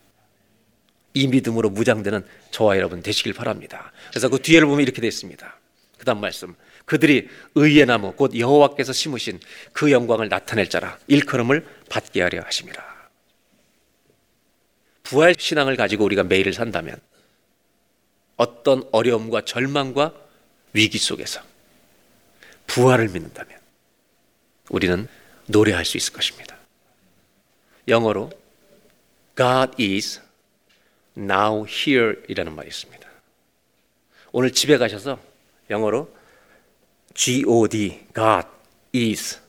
[1.12, 3.92] 이 믿음으로 무장되는 저와 여러분 되시길 바랍니다.
[4.08, 5.58] 그래서 그 뒤에를 보면 이렇게 되어 있습니다.
[5.98, 6.54] 그 다음 말씀.
[6.86, 9.38] 그들이 의의 나무 곧 여호와께서 심으신
[9.72, 12.94] 그 영광을 나타낼 자라 일컬음을 받게 하려 하심이라.
[15.02, 16.96] 부활 신앙을 가지고 우리가 매일을 산다면
[18.36, 20.14] 어떤 어려움과 절망과
[20.72, 21.40] 위기 속에서
[22.66, 23.58] 부활을 믿는다면
[24.70, 25.06] 우리는
[25.46, 26.56] 노래할 수 있을 것입니다.
[27.88, 28.30] 영어로
[29.36, 30.20] God is
[31.16, 33.08] now here 이라는 말이 있습니다.
[34.32, 35.20] 오늘 집에 가셔서
[35.70, 36.12] 영어로
[37.14, 38.48] God, God
[38.94, 39.40] is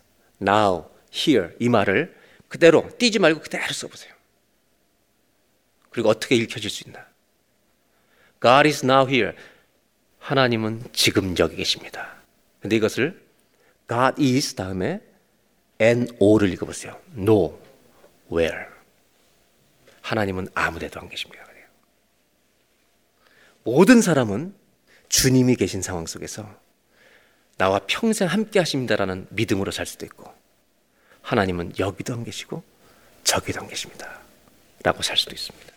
[0.41, 2.15] now here 이 말을
[2.47, 4.13] 그대로 띄지 말고 그대로 써보세요.
[5.89, 7.05] 그리고 어떻게 읽혀질 수 있나?
[8.41, 9.35] God is now here.
[10.19, 12.15] 하나님은 지금 여기 계십니다.
[12.61, 13.21] 근데 이것을
[13.87, 15.01] God is 다음에
[15.79, 16.99] N-O를 읽어보세요.
[17.17, 17.59] No,
[18.31, 18.65] where.
[20.01, 21.45] 하나님은 아무데도 안 계십니다.
[23.65, 24.53] 모든 사람은
[25.09, 26.47] 주님이 계신 상황 속에서
[27.57, 30.31] 나와 평생 함께 하십니다라는 믿음으로 살 수도 있고
[31.23, 32.63] 하나님은 여기도 안 계시고
[33.23, 34.21] 저기도 안 계십니다.
[34.83, 35.73] 라고 살 수도 있습니다.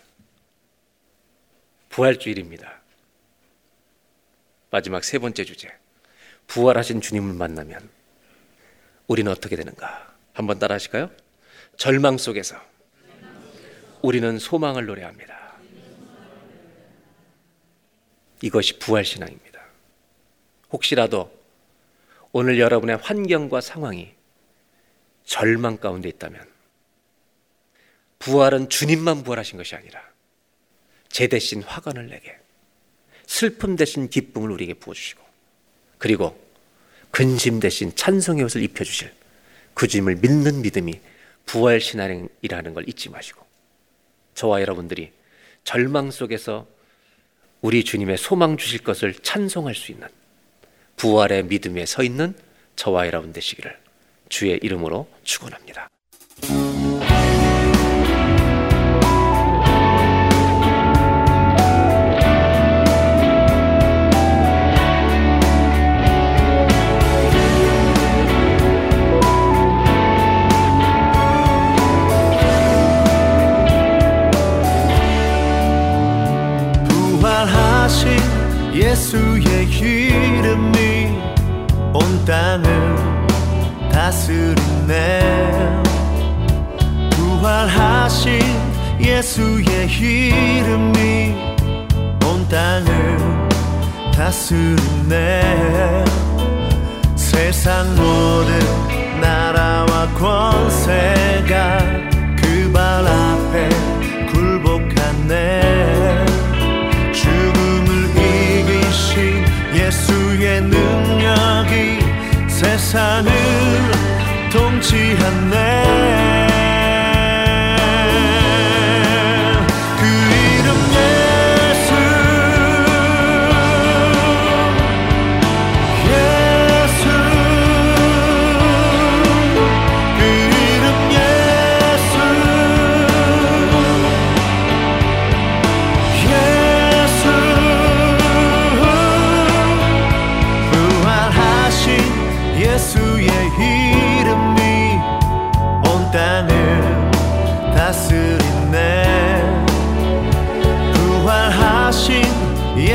[1.89, 2.79] 부활주일입니다.
[4.71, 5.73] 마지막 세 번째 주제.
[6.47, 7.89] 부활하신 주님을 만나면
[9.09, 10.15] 우리는 어떻게 되는가?
[10.35, 11.11] 한번 따라 하실까요?
[11.77, 12.57] 절망 속에서
[14.03, 15.37] 우리는 소망을 노래합니다.
[18.43, 19.61] 이것이 부활신앙입니다.
[20.71, 21.37] 혹시라도
[22.31, 24.15] 오늘 여러분의 환경과 상황이
[25.25, 26.47] 절망 가운데 있다면
[28.19, 30.03] 부활은 주님만 부활하신 것이 아니라
[31.09, 32.39] 제 대신 화관을 내게
[33.27, 35.25] 슬픔 대신 기쁨을 우리에게 부어주시고
[35.97, 36.48] 그리고
[37.11, 39.13] 근심 대신 찬송의 옷을 입혀주실
[39.75, 41.01] 그 주님을 믿는 믿음이
[41.47, 43.45] 부활 신앙이라는 걸 잊지 마시고
[44.35, 45.13] 저와 여러분들이
[45.65, 46.67] 절망 속에서
[47.61, 50.09] 우리 주님의 소망 주실 것을 찬송할 수 있는
[50.97, 52.35] 부활의 믿음에 서 있는
[52.77, 53.77] 저와 여러분 되시기를
[54.29, 55.89] 주의 이름으로 축원합니다.
[78.99, 81.23] 예수의 이름이
[81.95, 82.65] 온 땅을
[83.93, 85.83] 다스리네.
[87.13, 88.41] 부활하신
[89.01, 91.37] 예수의 이름이
[92.27, 93.49] 온 땅을
[94.13, 96.05] 다스리네.
[97.15, 101.79] 세상 모든 나라와 권세가
[102.37, 103.69] 그 발 앞에
[104.33, 105.98] 굴복하네
[112.89, 113.31] 세상을
[114.51, 116.48] 통치하네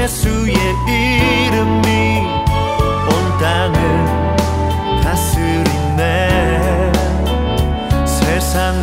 [0.04, 0.54] 예수의
[0.86, 1.88] 이름이
[3.08, 3.78] 온 땅을
[5.02, 6.30] 다스리네.
[8.06, 8.83] 세상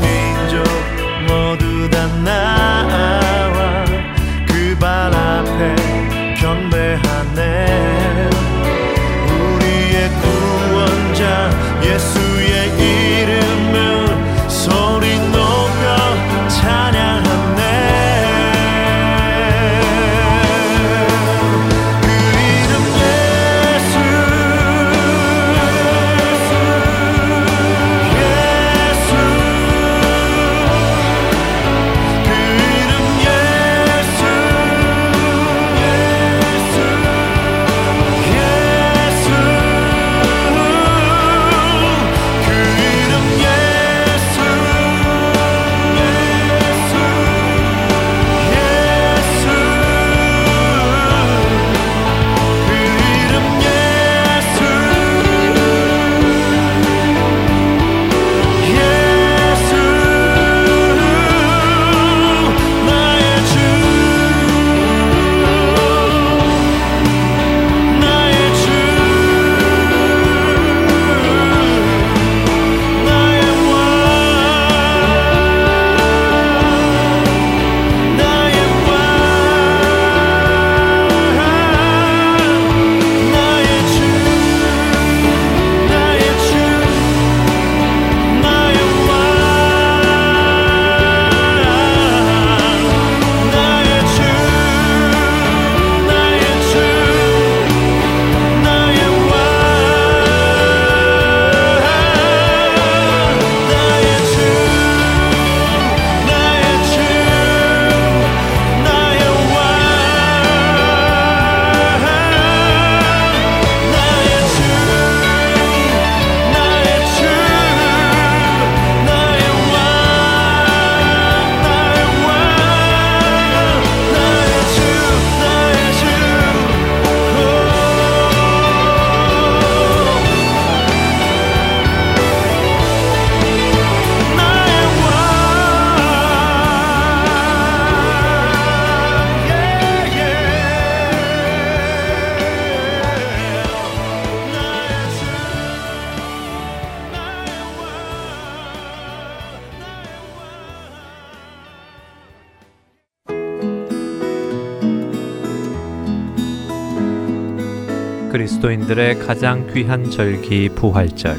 [158.60, 161.36] 그리스도인들의 가장 귀한 절기 부활절.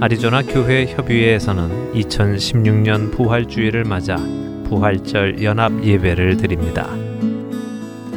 [0.00, 4.16] 아리조나 교회 협의회에서는 2016년 부활주일을 맞아
[4.64, 6.88] 부활절 연합 예배를 드립니다.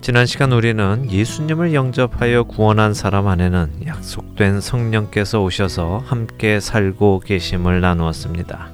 [0.00, 8.72] 지난 시간 우리는 예수님을 영접하여 구원한 사람 안에는 약속된 성령께서 오셔서 함께 살고 계심을 나누었습니다.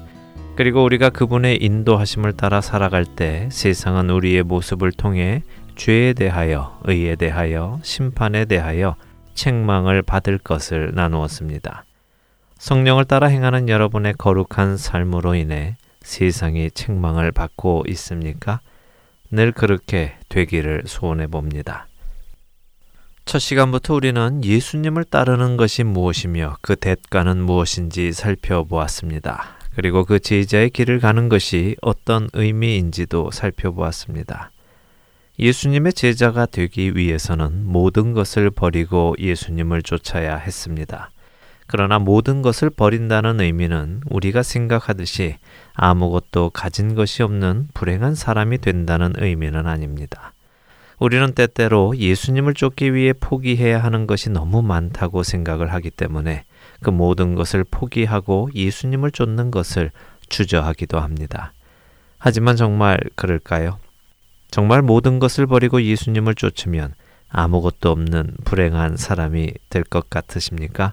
[0.57, 5.43] 그리고 우리가 그분의 인도하심을 따라 살아갈 때 세상은 우리의 모습을 통해
[5.77, 8.97] 죄에 대하여, 의에 대하여, 심판에 대하여
[9.35, 11.85] 책망을 받을 것을 나누었습니다.
[12.59, 18.61] 성령을 따라 행하는 여러분의 거룩한 삶으로 인해 세상이 책망을 받고 있습니까?
[19.31, 21.89] 늘 그렇게 되기를 소원해 봅니다.
[23.25, 29.57] 첫 시간부터 우리는 예수님을 따르는 것이 무엇이며 그 대가는 무엇인지 살펴보았습니다.
[29.75, 34.51] 그리고 그 제자의 길을 가는 것이 어떤 의미인지도 살펴보았습니다.
[35.39, 41.11] 예수님의 제자가 되기 위해서는 모든 것을 버리고 예수님을 쫓아야 했습니다.
[41.67, 45.37] 그러나 모든 것을 버린다는 의미는 우리가 생각하듯이
[45.73, 50.33] 아무것도 가진 것이 없는 불행한 사람이 된다는 의미는 아닙니다.
[50.99, 56.45] 우리는 때때로 예수님을 쫓기 위해 포기해야 하는 것이 너무 많다고 생각을 하기 때문에
[56.83, 59.91] 그 모든 것을 포기하고 예수님을 쫓는 것을
[60.29, 61.53] 주저하기도 합니다.
[62.19, 63.79] 하지만 정말 그럴까요?
[64.51, 66.95] 정말 모든 것을 버리고 예수님을 쫓으면
[67.29, 70.93] 아무것도 없는 불행한 사람이 될 것 같으십니까?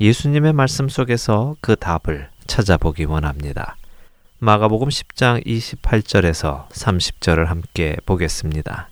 [0.00, 3.76] 예수님의 말씀 속에서 그 답을 찾아보기 원합니다.
[4.38, 8.88] 마가복음 10장 28절에서 30절을 함께 보겠습니다.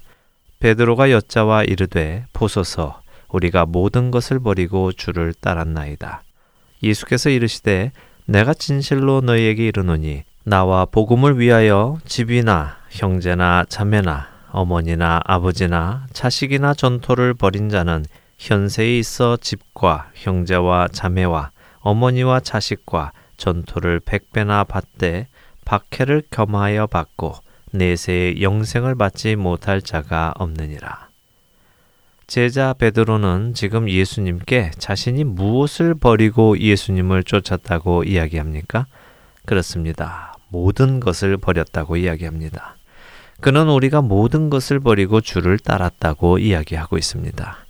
[0.61, 6.25] 베드로가 여자와 이르되 보소서 우리가 모든 것을 버리고 주를 따랐나이다.
[6.83, 7.93] 예수께서 이르시되
[8.27, 17.71] 내가 진실로 너희에게 이르노니 나와 복음을 위하여 집이나 형제나 자매나 어머니나 아버지나 자식이나 전토를 벌인
[17.71, 18.05] 자는
[18.39, 25.27] 현세에 있어 집과 형제와 자매와 어머니와 자식과 전토를 백배나 받되
[25.65, 27.35] 박해를 겸하여 받고
[27.73, 31.09] 내세의 영생을 받지 못할 자가 없느니라.
[32.27, 38.87] 제자 베드로는 지금 예수님께 자신이 무엇을 버리고 예수님을 쫓았다고 이야기합니까?
[39.47, 40.35] 그렇습니다.
[40.49, 42.77] 모든 것을 버렸다고 이야기합니다.
[43.41, 47.68] 그는 우리가 모든 것을 버리고 주를 따랐다고 이야기하고 있습니다.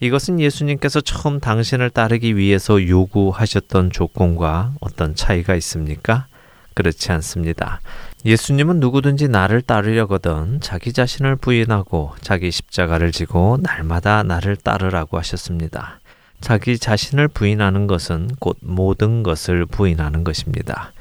[0.00, 6.26] 이것은 예수님께서 처음 당신을 따르기 위해서 요구하셨던 조건과 어떤 차이가 있습니까?
[6.74, 7.80] 그렇지 않습니다.
[8.26, 16.00] 예수님은 누구든지 나를 따르려거든 자기 자신을 부인하고 자기 십자가를 지고 날마다 나를 따르라고 하셨습니다.
[16.42, 20.92] 자기 자신을 부인하는 것은 곧 모든 것을 부인하는 것입니다.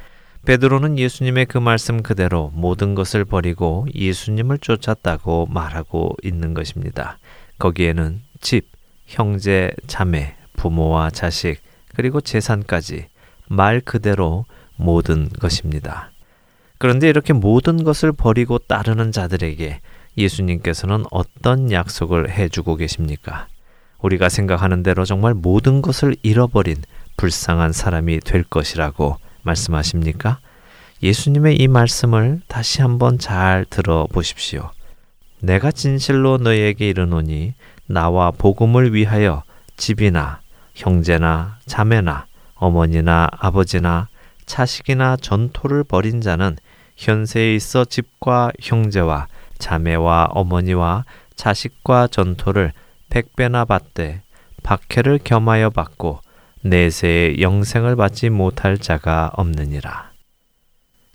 [0.46, 7.18] 베드로는 예수님의 그 말씀 그대로 모든 것을 버리고 예수님을 쫓았다고 말하고 있는 것입니다.
[7.58, 8.75] 거기에는 집,
[9.06, 11.60] 형제, 자매, 부모와 자식,
[11.96, 13.08] 그리고 재산까지
[13.48, 14.46] 말 그대로
[14.76, 16.12] 모든 것입니다.
[16.78, 19.80] 그런데 이렇게 모든 것을 버리고 따르는 자들에게
[20.18, 23.48] 예수님께서는 어떤 약속을 해주고 계십니까?
[24.00, 26.78] 우리가 생각하는 대로 정말 모든 것을 잃어버린
[27.18, 30.40] 불쌍한 사람이 될 것이라고 말씀하십니까?
[31.02, 34.72] 예수님의 이 말씀을 다시 한번 잘 들어보십시오.
[35.42, 37.54] 내가 진실로 너희에게 이르노니
[37.88, 39.44] 나와 복음을 위하여
[39.78, 40.42] 집이나
[40.74, 44.08] 형제나 자매나 어머니나 아버지나
[44.46, 46.56] 자식이나 전토를 벌인 자는
[46.96, 49.28] 현세에 있어 집과 형제와
[49.58, 51.06] 자매와 어머니와
[51.36, 52.72] 자식과 전토를
[53.10, 54.22] 백배나 받되
[54.64, 56.22] 박해를 겸하여 받고
[56.62, 60.12] 내세의 영생을 받지 못할 자가 없느니라.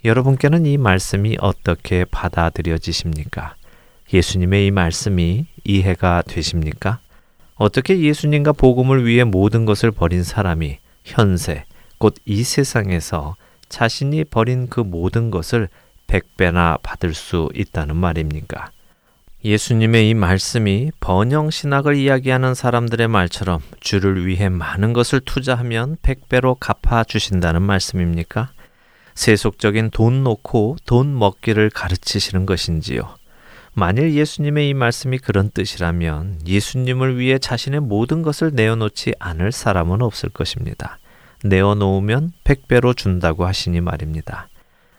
[0.05, 3.57] 여러분께는 이 말씀이 어떻게 받아들여지십니까?
[4.13, 6.99] 예수님의 이 말씀이 이해가 되십니까?
[7.55, 11.65] 어떻게 예수님과 복음을 위해 모든 것을 버린 사람이 현세,
[11.99, 13.37] 곧 이 세상에서
[13.69, 15.69] 자신이 버린 그 모든 것을
[16.07, 18.71] 백배나 받을 수 있다는 말입니까?
[19.45, 27.05] 예수님의 이 말씀이 번영 신학을 이야기하는 사람들의 말처럼 주를 위해 많은 것을 투자하면 백배로 갚아
[27.05, 28.51] 주신다는 말씀입니까?
[29.15, 33.20] 세속적인 돈 놓고 돈 먹기를 가르치시는 것인지요?
[33.73, 40.29] 만일 예수님의 이 말씀이 그런 뜻이라면 예수님을 위해 자신의 모든 것을 내어놓지 않을 사람은 없을
[40.29, 40.99] 것입니다.
[41.45, 44.49] 내어놓으면 백배로 준다고 하시니 말입니다.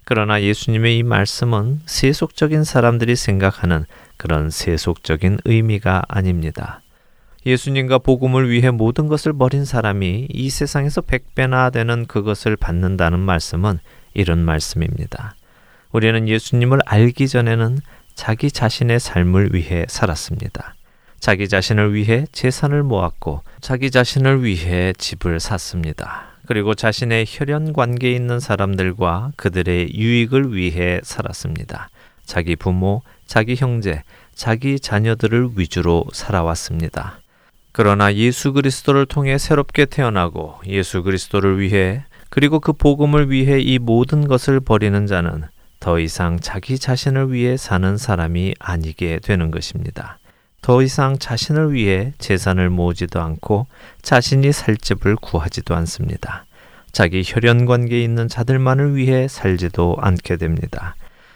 [0.03, 3.85] 그러나 예수님의 이 말씀은 세속적인 사람들이 생각하는
[4.17, 6.81] 그런 세속적인 의미가 아닙니다.
[7.45, 13.79] 예수님과 복음을 위해 모든 것을 버린 사람이 이 세상에서 백배나 되는 그것을 받는다는 말씀은
[14.13, 15.35] 이런 말씀입니다.
[15.91, 17.79] 우리는 예수님을 알기 전에는
[18.15, 20.75] 자기 자신의 삶을 위해 살았습니다.
[21.19, 26.31] 자기 자신을 위해 재산을 모았고 자기 자신을 위해 집을 샀습니다.
[26.47, 31.89] 그리고 자신의 혈연 관계에 있는 사람들과 그들의 유익을 위해 살았습니다.
[32.25, 34.03] 자기 부모, 자기 형제,
[34.33, 37.19] 자기 자녀들을 위주로 살아왔습니다.
[37.71, 44.27] 그러나 예수 그리스도를 통해 새롭게 태어나고 예수 그리스도를 위해 그리고 그 복음을 위해 이 모든
[44.27, 45.43] 것을 버리는 자는
[45.81, 50.19] 더 이상 자기 자신을 위해 사는 사람이 아니게 되는 것입니다.
[50.61, 53.65] 더 이상 자신을 위해 재산을 모으지도 않고
[54.03, 56.45] 자신이 살 집을 구하지도 않습니다.
[56.91, 60.95] 자기 혈연 관계에 있는 자들만을 위해 살지도 않게 됩니다.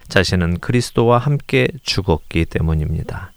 [0.10, 3.32] 자신은 그리스도와 함께 죽었기 때문입니다.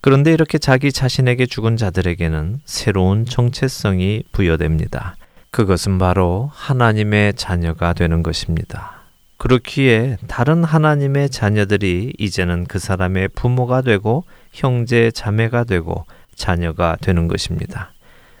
[0.00, 5.16] 그런데 이렇게 자기 자신에게 죽은 자들에게는 새로운 정체성이 부여됩니다.
[5.50, 8.95] 그것은 바로 하나님의 자녀가 되는 것입니다.
[9.36, 17.92] 그렇기에 다른 하나님의 자녀들이 이제는 그 사람의 부모가 되고 형제 자매가 되고 자녀가 되는 것입니다.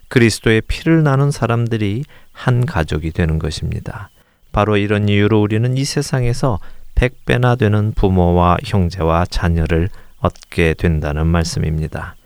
[0.08, 4.10] 그리스도의 피를 나눈 사람들이 한 가족이 되는 것입니다.
[4.52, 6.58] 바로 이런 이유로 우리는 이 세상에서
[6.94, 9.90] 백배나 되는 부모와 형제와 자녀를
[10.20, 12.16] 얻게 된다는 말씀입니다.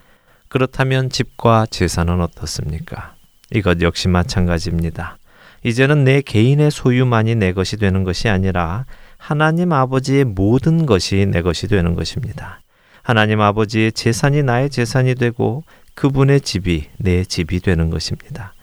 [0.48, 3.14] 그렇다면 집과 재산은 어떻습니까?
[3.52, 5.18] 이것 역시 마찬가지입니다.
[5.62, 8.84] 이제는 내 개인의 소유만이 내 것이 되는 것이 아니라
[9.16, 12.60] 하나님 아버지의 모든 것이 내 것이 되는 것입니다.
[13.02, 18.54] 하나님 아버지의 재산이 나의 재산이 되고 그분의 집이 내 집이 되는 것입니다.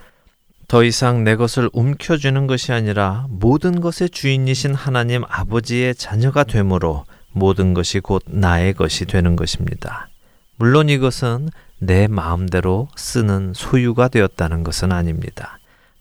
[0.67, 7.73] 더 이상 내 것을 움켜쥐는 것이 아니라 모든 것의 주인이신 하나님 아버지의 자녀가 되므로 모든
[7.73, 10.09] 것이 곧 나의 것이 되는 것입니다.
[10.57, 15.56] 물론 이것은 내 마음대로 쓰는 소유가 되었다는 것은 아닙니다.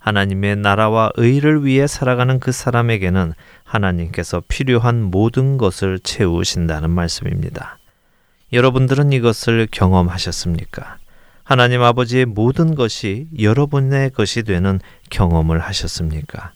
[0.07, 3.33] 하나님의 나라와 의를 위해 살아가는 그 사람에게는
[3.65, 7.79] 하나님께서 필요한 모든 것을 채우신다는 말씀입니다.
[8.53, 10.99] 여러분들은 이것을 경험하셨습니까?
[11.43, 14.79] 하나님 아버지의 모든 것이 여러분의 것이 되는
[15.11, 16.53] 경험을 하셨습니까?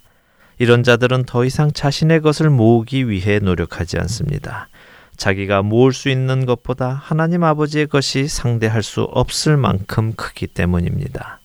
[0.59, 4.69] 이런 자들은 더 이상 자신의 것을 모으기 위해 노력하지 않습니다.
[5.17, 11.40] 자기가 모을 수 있는 것보다 하나님 아버지의 것이 상대할 수 없을 만큼 크기 때문입니다.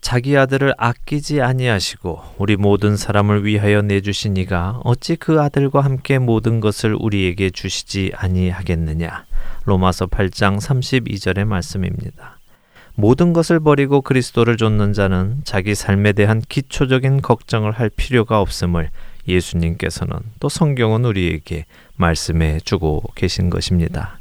[0.00, 6.60] 자기 아들을 아끼지 아니하시고 우리 모든 사람을 위하여 내주신 이가 어찌 그 아들과 함께 모든
[6.60, 9.26] 것을 우리에게 주시지 아니하겠느냐.
[9.64, 12.38] 로마서 8장 32절의 말씀입니다.
[12.94, 18.90] 모든 것을 버리고 그리스도를 좇는 자는 자기 삶에 대한 기초적인 걱정을 할 필요가 없음을
[19.28, 24.18] 예수님께서는 또 성경은 우리에게 말씀해 주고 계신 것입니다.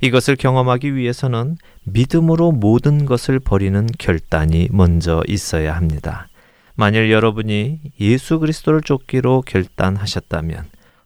[0.00, 1.56] 이것을 경험하기 위해서는
[1.88, 6.28] 믿음으로 모든 것을 버리는 결단이 먼저 있어야 합니다.
[6.74, 10.64] 만일 여러분이 예수 그리스도를 쫓기로 결단하셨다면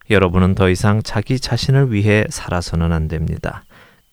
[0.09, 3.63] 여러분은 더 이상 자기 자신을 위해 살아서는 안 됩니다.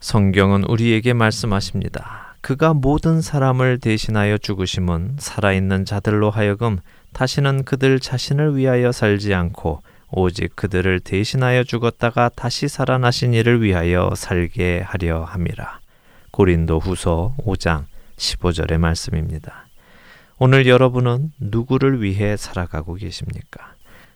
[0.00, 2.36] 성경은 우리에게 말씀하십니다.
[2.42, 6.78] 그가 모든 사람을 대신하여 죽으심은 살아있는 자들로 하여금
[7.14, 14.82] 다시는 그들 자신을 위하여 살지 않고 오직 그들을 대신하여 죽었다가 다시 살아나신 이를 위하여 살게
[14.86, 15.80] 하려 함이라.
[16.38, 17.86] 고린도 후서 5장
[18.16, 19.66] 15절의 말씀입니다.
[20.38, 23.74] 오늘 여러분은 누구를 위해 살아가고 계십니까?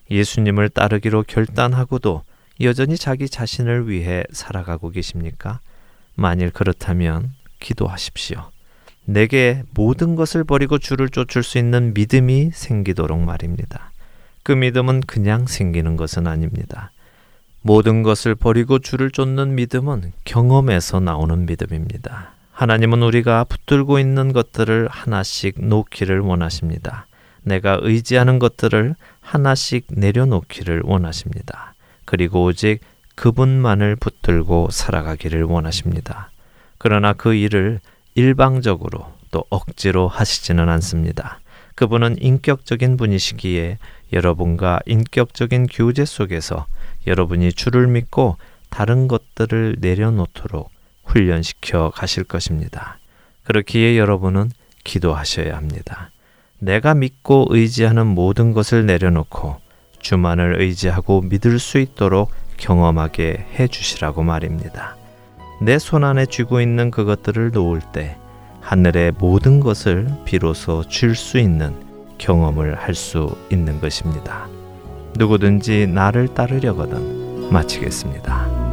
[0.09, 2.23] 예수님을 따르기로 결단하고도
[2.61, 5.59] 여전히 자기 자신을 위해 살아가고 계십니까?
[6.15, 8.41] 만일 그렇다면 기도하십시오.
[9.03, 13.91] 내게 모든 것을 버리고 주를 쫓을 수 있는 믿음이 생기도록 말입니다.
[14.43, 16.93] 그 믿음은 그냥 생기는 것은 아닙니다.
[17.63, 22.33] 모든 것을 버리고 주를 쫓는 믿음은 경험에서 나오는 믿음입니다.
[22.51, 27.07] 하나님은 우리가 붙들고 있는 것들을 하나씩 놓기를 원하십니다.
[27.41, 31.73] 내가 의지하는 것들을 하나씩 내려놓기를 원하십니다.
[32.03, 32.79] 그리고 오직
[33.15, 36.31] 그분만을 붙들고 살아가기를 원하십니다.
[36.77, 37.79] 그러나 그 일을
[38.13, 41.39] 일방적으로 또 억지로 하시지는 않습니다.
[41.75, 43.77] 그분은 인격적인 분이시기에
[44.13, 46.65] 여러분과 인격적인 교제 속에서
[47.07, 48.37] 여러분이 주를 믿고
[48.69, 50.71] 다른 것들을 내려놓도록
[51.05, 52.97] 훈련시켜 가실 것입니다.
[53.43, 54.51] 그렇기에 여러분은
[54.83, 56.11] 기도하셔야 합니다.
[56.59, 59.57] 내가 믿고 의지하는 모든 것을 내려놓고
[59.99, 64.95] 주만을 의지하고 믿을 수 있도록 경험하게 해 주시라고 말입니다.
[65.61, 68.17] 내 손 안에 쥐고 있는 그것들을 놓을 때
[68.61, 71.73] 하늘의 모든 것을 비로소 줄 수 있는
[72.23, 74.47] 경험을 할 수 있는 것입니다.
[75.17, 78.72] 누구든지 나를 따르려거든 마치겠습니다.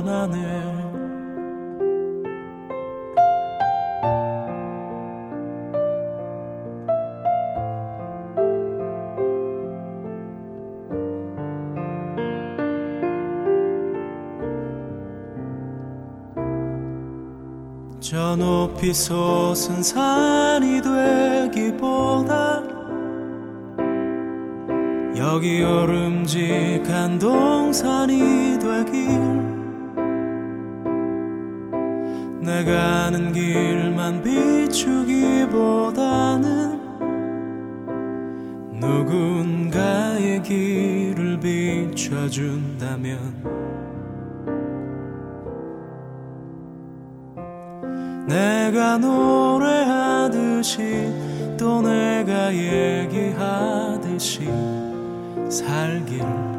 [18.91, 22.61] 높이 솟은 산이 되기보다
[25.15, 29.07] 여기 오름직한 동산이 되길.
[32.41, 35.10] 내가 아는 길만 비추기
[56.11, 56.51] 길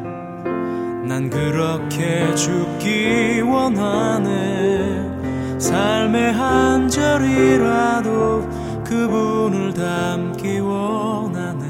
[1.13, 5.11] 난 그렇게 죽기 원하네.
[5.59, 8.49] 삶의 한 절이라도
[8.83, 11.67] 그분을 담기 원하네.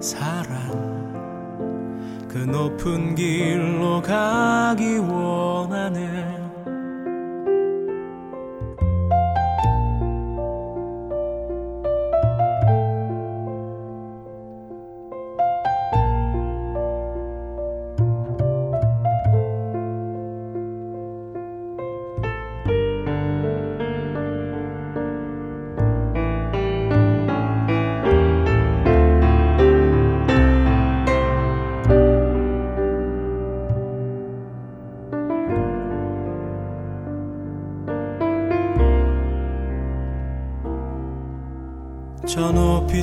[0.00, 0.70] 사랑.
[2.28, 5.19] 그 높은 길로 가기 원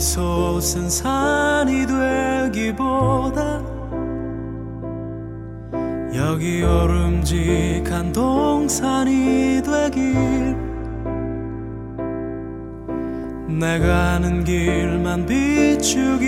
[0.07, 3.61] 솟은 산이 되기보다
[6.15, 10.55] 여기 오름직한 동산이 되길
[13.49, 16.27] 내가 아는 길만 비추기보다는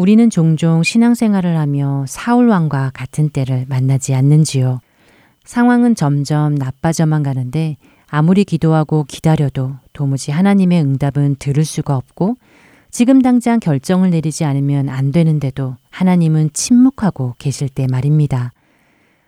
[0.00, 4.80] 우리는 종종 신앙생활을 하며 사울왕과 같은 때를 만나지 않는지요.
[5.44, 7.76] 상황은 점점 나빠져만 가는데
[8.08, 12.36] 아무리 기도하고 기다려도 도무지 하나님의 응답은 들을 수가 없고
[12.90, 18.52] 지금 당장 결정을 내리지 않으면 안 되는데도 하나님은 침묵하고 계실 때 말입니다.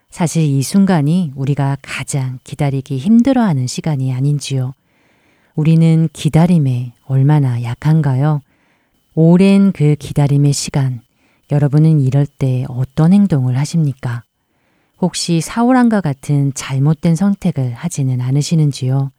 [0.08, 4.72] 사실 이 순간이 우리가 가장 기다리기 힘들어하는 시간이 아닌지요.
[5.54, 8.40] 우리는 기다림에 얼마나 약한가요?
[9.14, 11.02] 오랜 그 기다림의 시간,
[11.50, 14.22] 여러분은 이럴 때 어떤 행동을 하십니까?
[15.02, 19.10] 혹시 사울왕과 같은 잘못된 선택을 하지는 않으시는지요?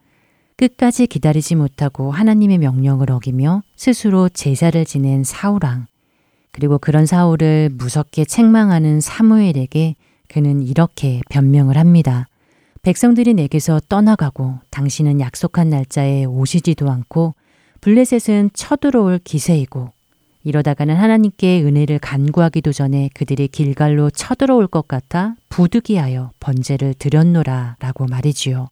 [0.58, 5.86] 끝까지 기다리지 못하고 하나님의 명령을 어기며 스스로 제사를 지낸 사울왕,
[6.52, 9.96] 그리고 그런 사울을 무섭게 책망하는 사무엘에게
[10.28, 12.28] 그는 이렇게 변명을 합니다.
[12.82, 17.36] 백성들이 내게서 떠나가고 당신은 약속한 날짜에 오시지도 않고
[17.84, 19.92] 블레셋은 쳐들어올 기세이고
[20.46, 28.70] 이러다가는 하나님께 은혜를 간구하기도 전에 그들이 길갈로 쳐들어올 것 같아 부득이하여 번제를 드렸노라 라고 말이지요.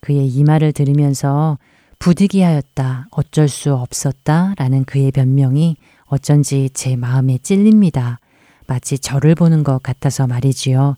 [0.00, 1.58] 그의 이 말을 들으면서
[1.98, 5.76] 부득이하였다, 어쩔 수 없었다 라는 그의 변명이
[6.06, 8.20] 어쩐지 제 마음에 찔립니다.
[8.66, 10.94] 마치 저를 보는 것 같아서 말이지요.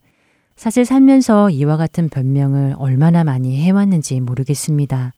[0.55, 5.13] 사실 살면서 이와 같은 변명을 얼마나 많이 해왔는지 모르겠습니다.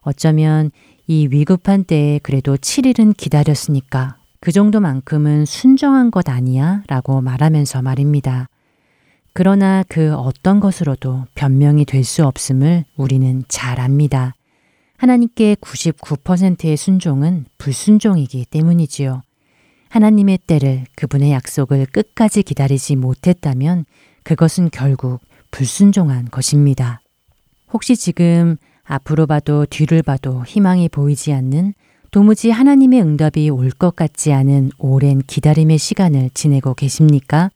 [0.00, 0.70] 어쩌면
[1.06, 6.82] 이 위급한 때에 그래도 7일은 기다렸으니까 그 정도만큼은 순정한 것 아니야?
[6.88, 8.48] 라고 말하면서 말입니다.
[9.32, 14.34] 그러나 그 어떤 것으로도 변명이 될 수 없음을 우리는 잘 압니다.
[14.96, 19.22] 하나님께 99%의 순종은 불순종이기 때문이지요.
[19.90, 23.84] 하나님의 때를 그분의 약속을 끝까지 기다리지 못했다면
[24.22, 25.20] 그것은 결국
[25.50, 27.00] 불순종한 것입니다.
[27.72, 28.56] 혹시 지금
[28.86, 31.74] 앞으로 봐도 뒤를 봐도 희망이 보이지 않는
[32.10, 37.50] 도무지 하나님의 응답이 올 것 같지 않은 오랜 기다림의 시간을 지내고 계십니까?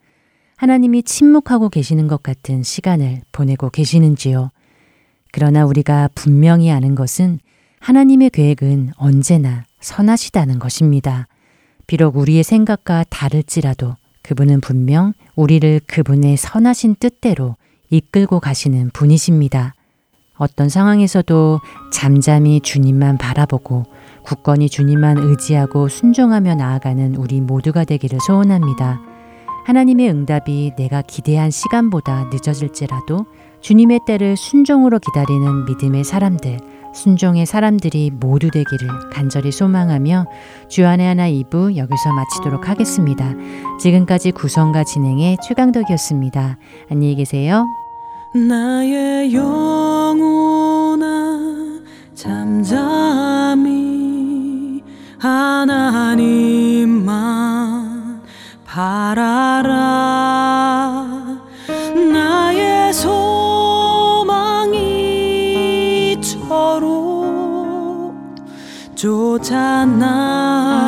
[0.57, 4.51] 하나님이 침묵하고 계시는 것 같은 시간을 보내고 계시는지요?
[5.33, 7.39] 그러나 우리가 분명히 아는 것은
[7.79, 11.29] 하나님의 계획은 언제나 선하시다는 것입니다.
[11.87, 17.57] 비록 우리의 생각과 다를지라도 그분은 분명 우리를 그분의 선하신 뜻대로
[17.89, 19.75] 이끌고 가시는 분이십니다.
[20.41, 21.61] 어떤 상황에서도
[21.93, 23.85] 잠잠히 주님만 바라보고
[24.25, 29.01] 굳건히 주님만 의지하고 순종하며 나아가는 우리 모두가 되기를 소원합니다.
[29.67, 33.27] 하나님의 응답이 내가 기대한 시간보다 늦어질지라도
[33.61, 36.59] 주님의 때를 순종으로 기다리는 믿음의 사람들,
[36.95, 40.25] 순종의 사람들이 모두 되기를 간절히 소망하며
[40.69, 43.35] 주안의 하나 2부 여기서 마치도록 하겠습니다.
[43.79, 46.57] 지금까지 구성과 진행의 최강덕이었습니다.
[46.91, 47.67] 안녕히 계세요.
[48.33, 50.30] 나의 영혼아
[52.23, 53.65] 잠잠히
[55.19, 56.21] 하나님만
[58.67, 59.71] 바라라.
[62.13, 64.21] 나의 소망이
[66.21, 68.13] 저로
[68.95, 70.80] 쫓아 나